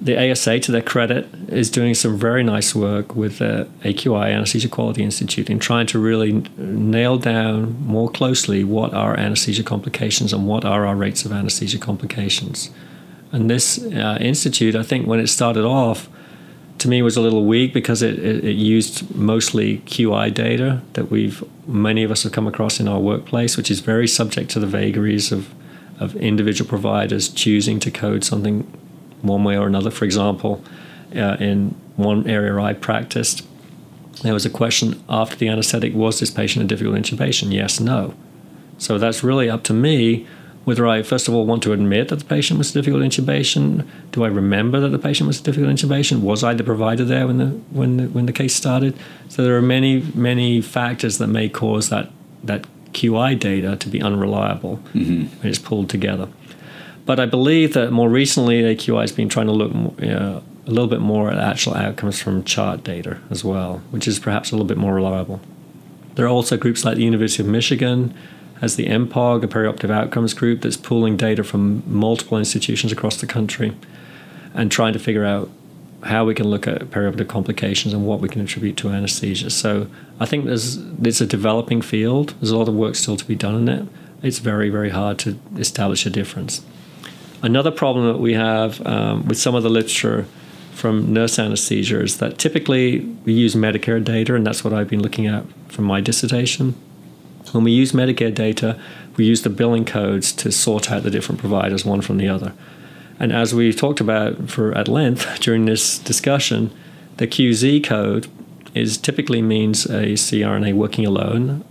[0.00, 4.68] The ASA, to their credit, is doing some very nice work with the AQI, Anesthesia
[4.68, 10.46] Quality Institute, in trying to really nail down more closely what are anesthesia complications and
[10.46, 12.70] what are our rates of anesthesia complications.
[13.30, 16.08] And this uh, institute, I think, when it started off,
[16.80, 21.10] to me was a little weak because it, it, it, used mostly QI data that
[21.10, 24.60] we've many of us have come across in our workplace, which is very subject to
[24.60, 25.54] the vagaries of
[25.98, 28.62] of individual providers choosing to code something
[29.20, 29.90] one way or another.
[29.90, 30.64] For example,
[31.14, 33.46] uh, in one area I practiced,
[34.22, 37.52] there was a question after the anesthetic: Was this patient a difficult intubation?
[37.52, 38.14] Yes, no.
[38.78, 40.26] So that's really up to me
[40.64, 43.86] whether I first of all want to admit that the patient was difficult intubation.
[44.12, 46.20] Do I remember that the patient was difficult intubation?
[46.20, 48.96] Was I the provider there when the when the, when the case started?
[49.28, 52.10] So there are many many factors that may cause that
[52.44, 55.24] that QI data to be unreliable mm-hmm.
[55.40, 56.28] when it's pulled together.
[57.06, 60.88] But I believe that more recently, AQI has been trying to look uh, a little
[60.88, 64.66] bit more at actual outcomes from chart data as well, which is perhaps a little
[64.66, 65.40] bit more reliable.
[66.14, 68.14] There are also groups like the University of Michigan
[68.60, 73.26] has the MPOG, a perioperative outcomes group that's pooling data from multiple institutions across the
[73.26, 73.72] country
[74.54, 75.50] and trying to figure out
[76.04, 79.50] how we can look at perioperative complications and what we can attribute to anesthesia.
[79.50, 79.86] So
[80.18, 82.34] I think there's it's a developing field.
[82.40, 83.88] There's a lot of work still to be done in it.
[84.22, 86.62] It's very very hard to establish a difference.
[87.42, 90.26] Another problem that we have um, with some of the literature
[90.72, 95.02] from nurse anesthesia is that typically we use Medicare data, and that's what I've been
[95.02, 96.74] looking at from my dissertation.
[97.52, 98.78] When we use Medicare data,
[99.16, 102.52] we use the billing codes to sort out the different providers one from the other.
[103.18, 106.70] And as we talked about for at length during this discussion,
[107.18, 108.28] the QZ code
[108.74, 111.64] is typically means a CRNA working alone,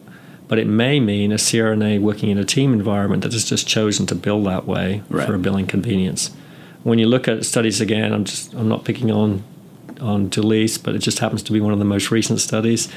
[0.47, 4.05] but it may mean a CRNA working in a team environment that has just chosen
[4.07, 5.25] to bill that way right.
[5.25, 6.32] for a billing convenience.
[6.84, 9.43] When you look at studies again, I'm just I'm not picking on
[9.99, 12.89] on Dulisse, but it just happens to be one of the most recent studies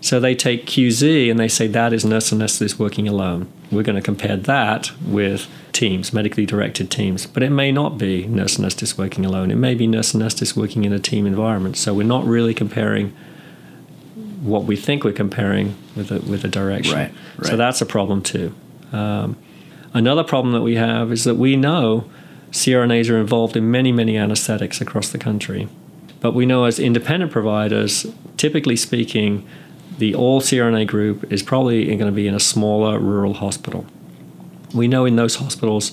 [0.00, 3.52] so they take QZ and they say that is nurse anesthetist working alone.
[3.70, 7.26] We're going to compare that with teams, medically directed teams.
[7.26, 9.50] But it may not be nurse anesthetist working alone.
[9.50, 11.76] It may be nurse anesthetist working in a team environment.
[11.76, 13.14] So we're not really comparing
[14.40, 16.96] what we think we're comparing with a, with a direction.
[16.96, 17.46] Right, right.
[17.46, 18.54] So that's a problem too.
[18.92, 19.36] Um,
[19.92, 22.10] another problem that we have is that we know
[22.52, 25.68] CRNAs are involved in many, many anesthetics across the country.
[26.20, 29.46] But we know as independent providers, typically speaking,
[30.00, 33.84] the all CRNA group is probably going to be in a smaller rural hospital.
[34.74, 35.92] We know in those hospitals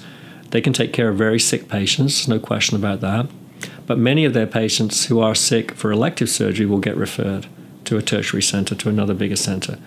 [0.52, 3.30] they can take care of very sick patients, no question about that.
[3.86, 7.48] But many of their patients who are sick for elective surgery will get referred
[7.84, 9.78] to a tertiary center, to another bigger center.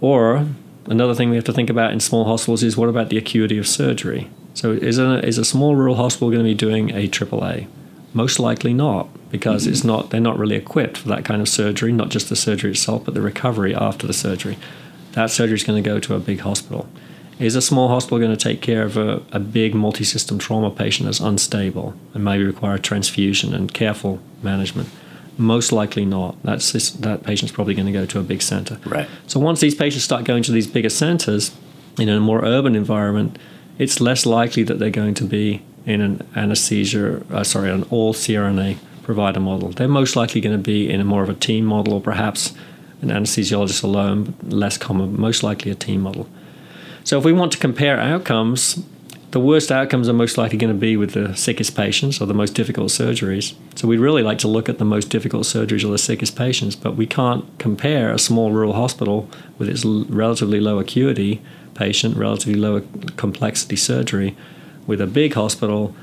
[0.00, 0.46] Or
[0.86, 3.58] another thing we have to think about in small hospitals is what about the acuity
[3.58, 4.30] of surgery?
[4.54, 7.66] So is a, is a small rural hospital going to be doing a AAA?
[8.14, 9.72] Most likely not because mm-hmm.
[9.72, 12.70] it's not they're not really equipped for that kind of surgery, not just the surgery
[12.70, 14.56] itself, but the recovery after the surgery.
[15.12, 16.88] That surgery is going to go to a big hospital.
[17.38, 20.70] Is a small hospital going to take care of a, a big multi system trauma
[20.70, 24.88] patient that's unstable and maybe require transfusion and careful management?
[25.36, 26.42] Most likely not.
[26.42, 28.78] That's just, that patient's probably going to go to a big center.
[28.86, 29.06] Right.
[29.26, 31.54] So once these patients start going to these bigger centers
[31.98, 33.38] in a more urban environment,
[33.78, 38.12] it's less likely that they're going to be in an anesthesia, uh, sorry, an all
[38.12, 39.70] CRNA provider model.
[39.70, 42.52] They're most likely going to be in a more of a team model or perhaps
[43.00, 46.28] an anesthesiologist alone, less common, most likely a team model.
[47.04, 48.82] So if we want to compare outcomes,
[49.30, 52.34] the worst outcomes are most likely going to be with the sickest patients or the
[52.34, 53.54] most difficult surgeries.
[53.76, 56.74] So we'd really like to look at the most difficult surgeries or the sickest patients,
[56.74, 59.28] but we can't compare a small rural hospital
[59.58, 61.42] with its relatively low acuity
[61.74, 62.82] patient, relatively low
[63.16, 64.36] complexity surgery,
[64.86, 65.94] with a big hospital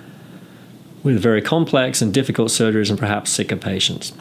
[1.03, 4.13] with very complex and difficult surgeries and perhaps sicker patients.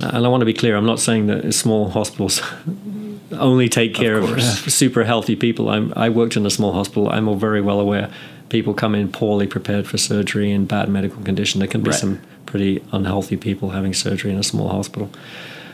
[0.00, 2.42] And I want to be clear, I'm not saying that small hospitals
[3.32, 4.42] only take care of, of
[4.72, 5.68] super healthy people.
[5.68, 7.08] I'm, I worked in a small hospital.
[7.10, 8.10] I'm all very well aware
[8.50, 11.60] people come in poorly prepared for surgery in bad medical condition.
[11.60, 11.98] There can be right.
[11.98, 15.08] some pretty unhealthy people having surgery in a small hospital.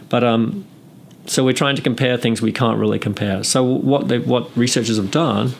[0.09, 0.65] But um,
[1.25, 3.43] so we're trying to compare things we can't really compare.
[3.43, 5.55] So what they, what researchers have done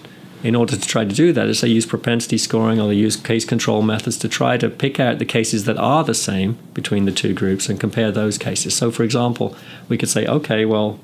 [0.47, 3.17] in order to try to do that is they use propensity scoring or they use
[3.17, 7.05] case control methods to try to pick out the cases that are the same between
[7.05, 8.73] the two groups and compare those cases.
[8.77, 9.57] So, for example,
[9.89, 11.01] we could say, okay, well,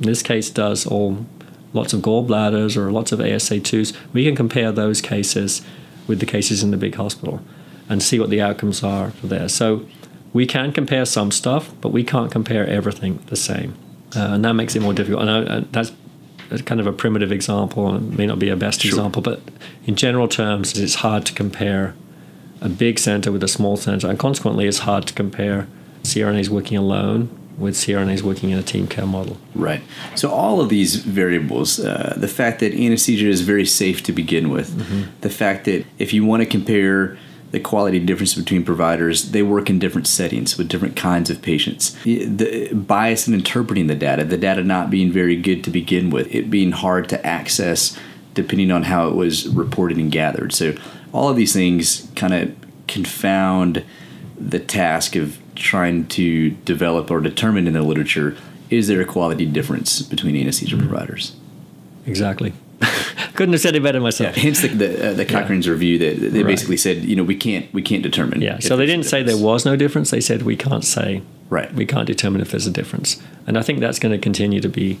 [0.00, 1.24] this case does all
[1.72, 3.96] lots of gallbladders or lots of ASA2s.
[4.12, 5.62] We can compare those cases
[6.08, 7.40] with the cases in the big hospital
[7.88, 9.48] and see what the outcomes are there.
[9.48, 9.86] So,
[10.32, 13.76] we can compare some stuff, but we can't compare everything the same.
[14.16, 15.22] Uh, and that makes it more difficult.
[15.22, 15.94] And I, that's a
[16.64, 18.90] kind of a primitive example, and it may not be a best sure.
[18.90, 19.40] example, but
[19.86, 21.94] in general terms, it's hard to compare
[22.60, 25.66] a big center with a small center, and consequently, it's hard to compare
[26.02, 27.28] CRNAs working alone
[27.58, 29.36] with CRNAs working in a team care model.
[29.54, 29.82] Right.
[30.16, 34.50] So all of these variables, uh, the fact that anesthesia is very safe to begin
[34.50, 35.10] with, mm-hmm.
[35.20, 37.16] the fact that if you want to compare
[37.54, 39.30] the quality difference between providers.
[39.30, 41.96] They work in different settings with different kinds of patients.
[42.02, 46.34] The bias in interpreting the data, the data not being very good to begin with,
[46.34, 47.96] it being hard to access
[48.34, 50.52] depending on how it was reported and gathered.
[50.52, 50.74] So
[51.12, 52.52] all of these things kind of
[52.88, 53.84] confound
[54.36, 58.36] the task of trying to develop or determine in the literature
[58.68, 60.88] is there a quality difference between anesthesia mm-hmm.
[60.88, 61.36] providers?
[62.04, 62.52] Exactly.
[63.34, 64.36] Couldn't have said it better myself.
[64.36, 66.46] Yeah, hence the the, uh, the Cochrane's review that they Right.
[66.46, 68.40] basically said, you know, we can't we can't determine.
[68.40, 70.10] Yeah, so they didn't say there was no difference.
[70.10, 71.22] They said we can't say.
[71.50, 71.72] Right.
[71.74, 74.68] We can't determine if there's a difference, and I think that's going to continue to
[74.68, 74.98] be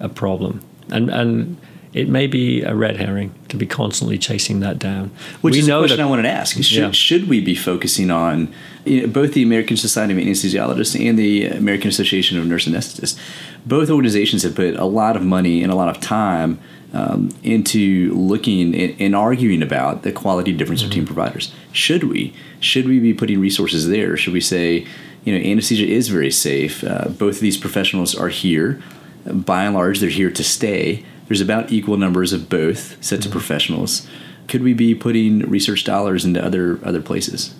[0.00, 0.60] a problem.
[0.90, 1.56] And and
[1.92, 5.10] it may be a red herring to be constantly chasing that down.
[5.40, 6.56] Which we is know a question that I wanted to ask.
[6.62, 6.90] Should, Yeah.
[6.90, 8.48] should we be focusing on
[8.84, 13.16] you know, both the American Society of Anesthesiologists and the American Association of Nurse Anesthetists?
[13.64, 16.58] Both organizations have put a lot of money and a lot of time
[16.92, 20.88] um, into looking and, arguing about the quality difference Mm-hmm.
[20.90, 21.52] between providers.
[21.72, 22.32] Should we?
[22.60, 24.16] Should we be putting resources there?
[24.16, 24.86] Should we say,
[25.24, 26.84] you know, anesthesia is very safe.
[26.84, 28.80] Uh, both of these professionals are here.
[29.24, 31.04] By and large, they're here to stay.
[31.26, 34.06] There's about equal numbers of both sets of professionals.
[34.46, 37.52] Could we be putting research dollars into other other places?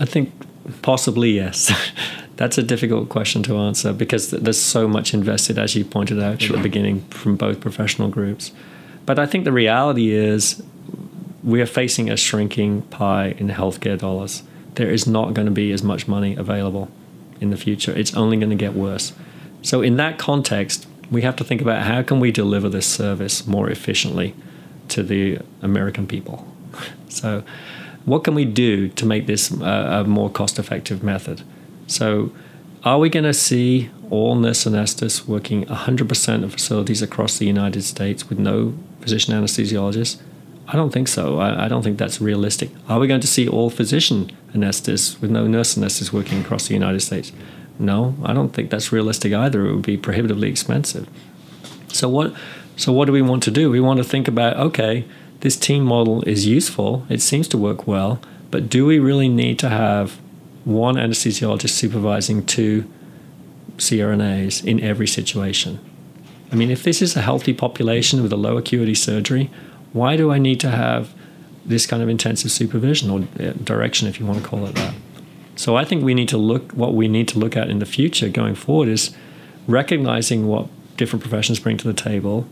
[0.00, 0.32] I think
[0.82, 1.70] possibly yes.
[2.36, 6.40] That's a difficult question to answer because there's so much invested, as you pointed out
[6.42, 6.56] Sure.
[6.56, 8.50] at the beginning, from both professional groups.
[9.06, 10.62] But I think the reality is
[11.42, 14.42] we are facing a shrinking pie in healthcare dollars.
[14.74, 16.90] There is not going to be as much money available
[17.40, 17.92] in the future.
[17.92, 19.12] It's only going to get worse.
[19.62, 23.46] So in that context, we have to think about how can we deliver this service
[23.46, 24.34] more efficiently
[24.88, 26.46] to the American people.
[27.08, 27.44] So
[28.06, 31.42] what can we do to make this a, a more cost-effective method?
[31.86, 32.32] So
[32.84, 37.82] are we going to see all nurse anesthetists working 100% of facilities across the United
[37.82, 40.20] States with no physician anesthesiologists?
[40.68, 41.38] I don't think so.
[41.38, 42.70] I, I don't think that's realistic.
[42.88, 46.74] Are we going to see all physician anesthetists with no nurse anesthetists working across the
[46.74, 47.32] United States?
[47.78, 49.66] No, I don't think that's realistic either.
[49.66, 51.08] It would be prohibitively expensive.
[51.88, 52.34] So what
[52.76, 53.70] so what do we want to do?
[53.70, 55.04] We want to think about okay,
[55.40, 57.04] this team model is useful.
[57.08, 60.20] It seems to work well, but do we really need to have
[60.64, 62.88] one anesthesiologist supervising two
[63.78, 65.80] CRNAs in every situation?
[66.52, 69.50] I mean, if this is a healthy population with a low acuity surgery,
[69.92, 71.14] why do I need to have
[71.64, 74.94] this kind of intensive supervision or uh, direction, if you want to call it that?
[75.56, 76.72] So I think we need to look.
[76.72, 79.16] What we need to look at in the future, going forward, is
[79.66, 82.46] recognizing what different professions bring to the table,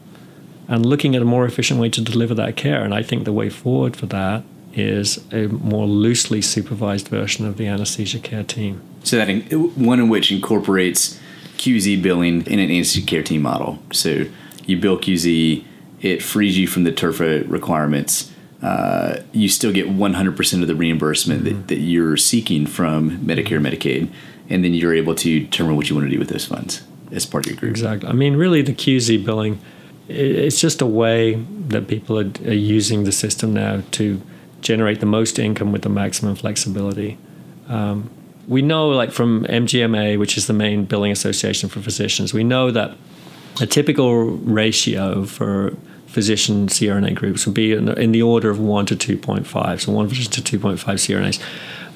[0.67, 2.83] and looking at a more efficient way to deliver that care.
[2.83, 7.57] And I think the way forward for that is a more loosely supervised version of
[7.59, 8.81] the anesthesia care team.
[9.03, 9.43] So that in,
[9.75, 11.20] one in which incorporates
[11.61, 13.79] QZ billing in an anesthesia care team model.
[13.93, 14.25] So
[14.65, 15.63] you bill QZ,
[16.01, 18.33] it frees you from the TEFRA requirements.
[18.63, 24.11] Uh, you still get 100% of the reimbursement that, that you're seeking from Medicare, Medicaid,
[24.49, 26.83] and then you're able to determine what you want to do with those funds
[27.13, 27.71] as part of your group.
[27.71, 28.09] Exactly.
[28.09, 29.61] I mean, really, the QZ billing,
[30.09, 34.21] it's just a way that people are, are using the system now to
[34.63, 37.19] generate the most income with the maximum flexibility.
[37.69, 38.11] Um,
[38.51, 42.73] we know, like from MGMA, which is the main billing association for physicians, we know
[42.73, 42.97] that
[43.61, 45.77] a typical ratio for
[46.09, 50.09] physician CRNA groups would be in, in the order of 1 to 2.5, so one
[50.09, 51.41] physician to 2.5 CRNAs,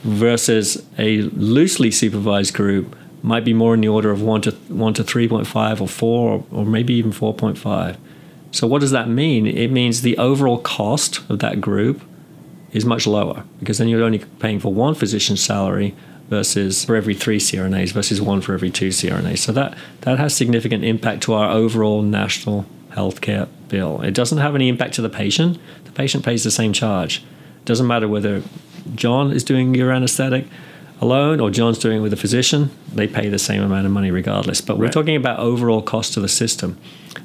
[0.04, 4.94] versus a loosely supervised group might be more in the order of 1 to 1
[4.94, 7.96] to 3.5 or 4 or, or maybe even 4.5.
[8.52, 9.48] So what does that mean?
[9.48, 12.00] It means the overall cost of that group
[12.72, 15.96] is much lower because then you're only paying for one physician's salary
[16.28, 19.38] versus for every three CRNAs versus one for every two CRNAs.
[19.38, 24.00] So that that has significant impact to our overall national healthcare bill.
[24.02, 25.58] It doesn't have any impact to the patient.
[25.84, 27.18] The patient pays the same charge.
[27.18, 28.42] It doesn't matter whether
[28.94, 30.46] John is doing your anesthetic
[31.00, 34.10] alone or John's doing it with a physician, they pay the same amount of money
[34.10, 34.60] regardless.
[34.60, 34.92] But we're Right.
[34.92, 36.76] talking about overall cost to the system.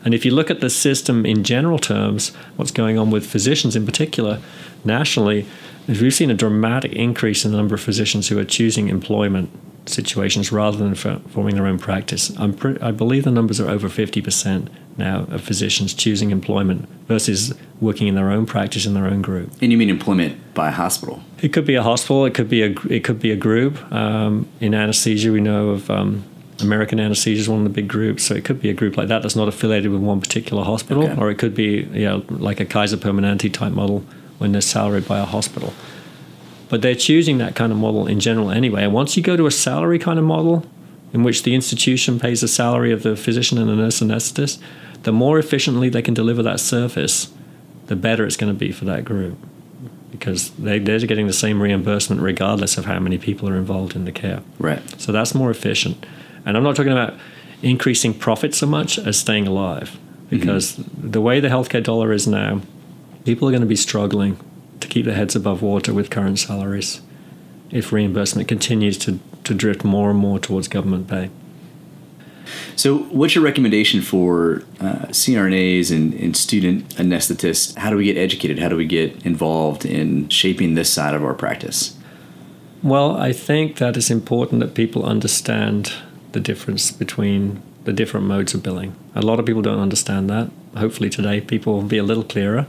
[0.03, 3.75] And if you look at the system in general terms, what's going on with physicians
[3.75, 4.39] in particular
[4.83, 5.45] nationally,
[5.89, 9.49] is we've seen a dramatic increase in the number of physicians who are choosing employment
[9.85, 12.31] situations rather than for- forming their own practice.
[12.37, 14.67] I'm pre- I believe the numbers are over 50%
[14.97, 19.49] now of physicians choosing employment versus working in their own practice in their own group.
[19.61, 21.21] And you mean employment by a hospital?
[21.41, 22.25] It could be a hospital.
[22.25, 23.79] It could be a it could be a group.
[23.91, 26.23] Um, in anesthesia, we know of um,
[26.61, 29.07] American Anesthesia is one of the big groups, so it could be a group like
[29.07, 31.15] that that's not affiliated with one particular hospital, Okay.
[31.19, 34.03] or it could be you know like a Kaiser Permanente type model
[34.39, 35.73] when they're salaried by a hospital.
[36.69, 38.83] But they're choosing that kind of model in general anyway.
[38.83, 40.65] And once you go to a salary kind of model,
[41.13, 44.61] in which the institution pays the salary of the physician and the nurse anesthetist,
[45.03, 47.31] the more efficiently they can deliver that service,
[47.87, 49.37] the better it's going to be for that group
[50.11, 54.05] because they, they're getting the same reimbursement regardless of how many people are involved in
[54.05, 54.41] the care.
[54.59, 54.81] Right.
[54.99, 56.05] So that's more efficient.
[56.45, 57.17] And I'm not talking about
[57.61, 60.37] increasing profit so much as staying alive mm-hmm.
[60.37, 62.61] because the way the healthcare dollar is now,
[63.25, 64.39] people are going to be struggling
[64.79, 67.01] to keep their heads above water with current salaries
[67.71, 71.29] if reimbursement continues to, to drift more and more towards government pay.
[72.75, 77.77] So, what's your recommendation for uh, CRNAs and, and student anesthetists?
[77.77, 78.59] How do we get educated?
[78.59, 81.95] How do we get involved in shaping this side of our practice?
[82.81, 85.93] Well, I think that it's important that people understand
[86.31, 88.95] the difference between the different modes of billing.
[89.13, 90.49] A lot of people don't understand that.
[90.77, 92.65] Hopefully, today people will be a little clearer.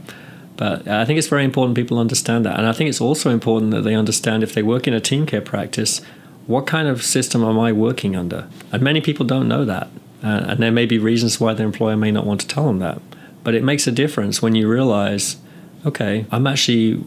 [0.61, 2.58] But I think it's very important people understand that.
[2.58, 5.24] And I think it's also important that they understand if they work in a team
[5.24, 6.02] care practice,
[6.46, 8.46] what kind of system am I working under?
[8.70, 9.88] And many people don't know that.
[10.22, 12.78] Uh, and there may be reasons why their employer may not want to tell them
[12.80, 13.00] that.
[13.42, 15.38] But it makes a difference when you realize,
[15.86, 17.02] okay, I'm actually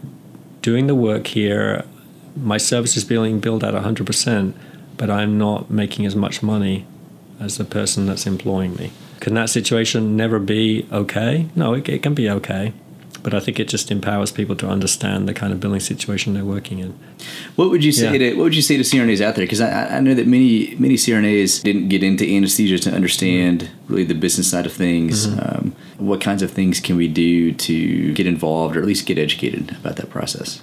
[0.64, 1.86] doing the work here.
[2.36, 4.54] My service is being billed at 100%,
[4.98, 6.88] but I'm not making as much money
[7.40, 8.94] as the person that's employing me.
[9.20, 11.50] Can that situation never be okay?
[11.56, 12.74] No, it, it can be okay
[13.24, 16.46] but I think it just empowers people to understand the kind of billing situation they're
[16.46, 16.98] working in.
[17.56, 18.32] What would you say yeah.
[18.32, 19.46] to What would you say to CRNAs out there?
[19.46, 23.94] Because I, I, know that many many CRNAs didn't get into anesthesia to understand mm-hmm.
[23.94, 25.28] really the business side of things.
[25.28, 25.40] Mm-hmm.
[25.40, 29.18] Um, what kinds of things can we do to get involved or at least get
[29.18, 30.62] educated about that process?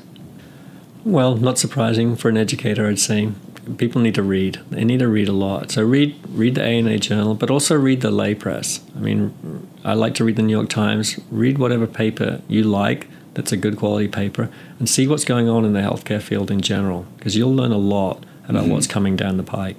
[1.04, 3.32] Well, not surprising for an educator, I'd say
[3.76, 4.60] people need to read.
[4.70, 5.70] They need to read a lot.
[5.70, 8.80] So read read the ANA journal, but also read the lay press.
[8.96, 11.18] I mean, I like to read the New York Times.
[11.30, 15.64] Read whatever paper you like that's a good quality paper, and see what's going on
[15.64, 18.72] in the healthcare field in general, because you'll learn a lot about mm-hmm.
[18.72, 19.76] what's coming down the pike.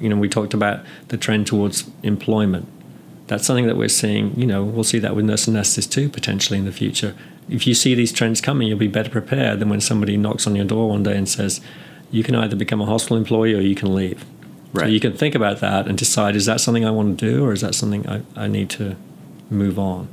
[0.00, 2.68] You know, we talked about the trend towards employment.
[3.26, 4.38] That's something that we're seeing.
[4.38, 7.14] You know, we'll see that with nurse anesthetists too, potentially in the future.
[7.48, 10.54] If you see these trends coming, you'll be better prepared than when somebody knocks on
[10.54, 11.60] your door one day and says,
[12.12, 14.24] you can either become a hospital employee or you can leave.
[14.72, 14.84] Right.
[14.84, 17.44] So you can think about that and decide is that something I want to do
[17.44, 18.96] or is that something I, I need to
[19.50, 20.08] move on?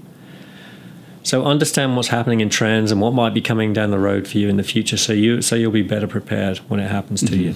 [1.24, 4.38] So understand what's happening in trends and what might be coming down the road for
[4.38, 7.28] you in the future so you so you'll be better prepared when it happens to
[7.28, 7.42] mm-hmm.
[7.42, 7.56] you.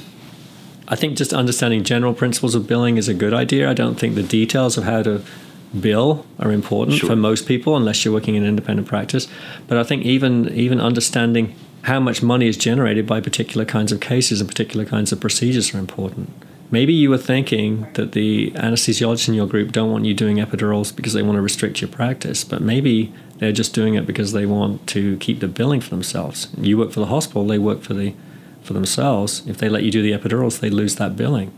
[0.88, 3.70] I think just understanding general principles of billing is a good idea.
[3.70, 5.24] I don't think the details of how to
[5.80, 7.10] bill are important sure.
[7.10, 9.28] for most people unless you're working in independent practice.
[9.68, 14.00] But I think even even understanding how much money is generated by particular kinds of
[14.00, 16.32] cases and particular kinds of procedures are important.
[16.72, 20.96] Maybe you were thinking that the anesthesiologists in your group don't want you doing epidurals
[20.96, 24.46] because they want to restrict your practice, but maybe they're just doing it because they
[24.46, 26.48] want to keep the billing for themselves.
[26.58, 28.16] You work for the hospital, they work for the
[28.64, 29.44] for themselves.
[29.46, 31.52] If they let you do the epidurals, they lose that billing.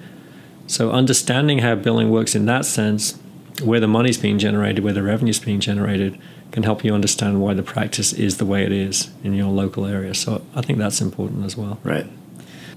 [0.68, 3.20] So understanding how billing works in that sense,
[3.64, 6.20] where the money's being generated, where the revenue's being generated,
[6.52, 9.86] can help you understand why the practice is the way it is in your local
[9.86, 10.14] area.
[10.14, 11.80] So I think that's important as well.
[11.84, 12.08] Right.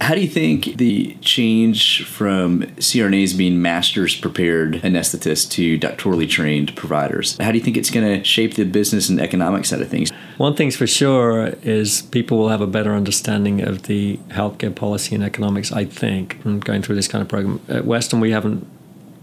[0.01, 6.77] How do you think the change from CRNAs being masters prepared anesthetists to doctorally trained
[6.77, 9.89] providers, how do you think it's going to shape the business and economic side of
[9.89, 10.11] things?
[10.37, 15.17] One thing's for sure is people will have a better understanding of the healthcare policy
[15.17, 17.61] and economics, I think, from going through this kind of program.
[17.69, 18.65] At Western, we haven't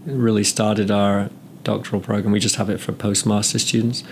[0.04, 1.30] really started our
[1.66, 4.04] doctoral program, we just have it for postmaster students.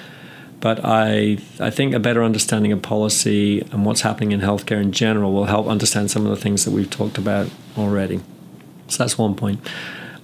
[0.60, 4.92] But I, I think a better understanding of policy and what's happening in healthcare in
[4.92, 8.20] general will help understand some of the things that we've talked about already.
[8.88, 9.60] So that's one point.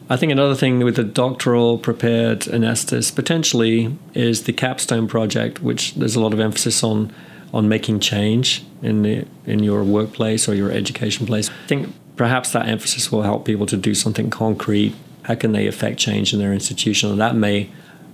[0.08, 5.94] I think another thing with the doctoral prepared anesthetist potentially is the capstone project, which
[5.94, 7.12] there's a lot of emphasis on
[7.52, 11.48] on making change in the in your workplace or your education place.
[11.48, 14.94] I think perhaps that emphasis will help people to do something concrete.
[15.22, 17.10] How can they affect change in their institution?
[17.10, 17.70] And that may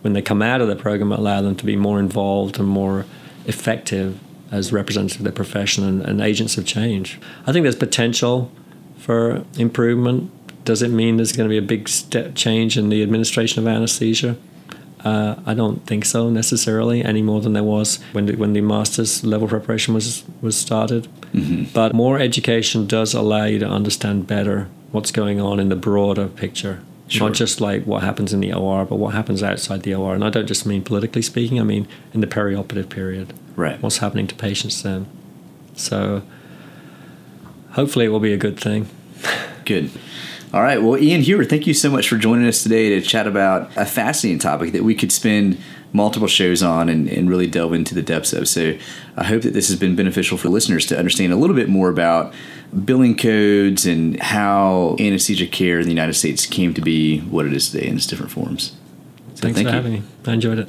[0.06, 3.04] when they come out of the program, allow them to be more involved and more
[3.46, 4.20] effective
[4.52, 7.18] as representatives of their profession and, and agents of change.
[7.44, 8.52] I think there's potential
[8.98, 10.30] for improvement.
[10.64, 13.66] Does it mean there's going to be a big step change in the administration of
[13.66, 14.36] anesthesia?
[15.04, 18.60] Uh, I don't think so necessarily any more than there was when the, when the
[18.60, 21.08] master's level preparation was was started.
[21.32, 21.72] Mm-hmm.
[21.74, 26.28] But more education does allow you to understand better what's going on in the broader
[26.28, 27.28] picture Sure.
[27.28, 30.14] Not just like what happens in the OR, but what happens outside the OR.
[30.14, 33.32] And I don't just mean politically speaking, I mean in the perioperative period.
[33.54, 33.80] Right.
[33.80, 35.06] What's happening to patients then.
[35.76, 36.22] So
[37.72, 38.88] hopefully it will be a good thing.
[39.64, 39.90] Good.
[40.52, 40.82] All right.
[40.82, 43.84] Well, Ian Hewer, thank you so much for joining us today to chat about a
[43.84, 45.58] fascinating topic that we could spend
[45.92, 48.48] multiple shows on and, and really delve into the depths of.
[48.48, 48.76] So
[49.16, 51.88] I hope that this has been beneficial for listeners to understand a little bit more
[51.88, 52.34] about
[52.84, 57.52] billing codes and how anesthesia care in the United States came to be what it
[57.52, 58.76] is today in its different forms.
[59.34, 59.70] So Thanks thank for you.
[59.70, 60.02] having me.
[60.26, 60.68] I enjoyed it.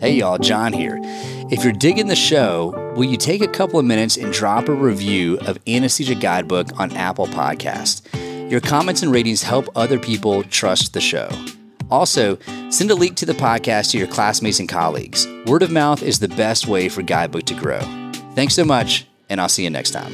[0.00, 0.98] Hey, y'all, John here.
[1.50, 4.74] If you're digging the show, will you take a couple of minutes and drop a
[4.74, 8.02] review of Anesthesia Guidebook on Apple Podcast?
[8.50, 11.28] Your comments and ratings help other people trust the show.
[11.90, 12.38] Also,
[12.70, 15.26] send a link to the podcast to your classmates and colleagues.
[15.46, 17.80] Word of mouth is the best way for Guidebook to grow.
[18.34, 20.12] Thanks so much, and I'll see you next time.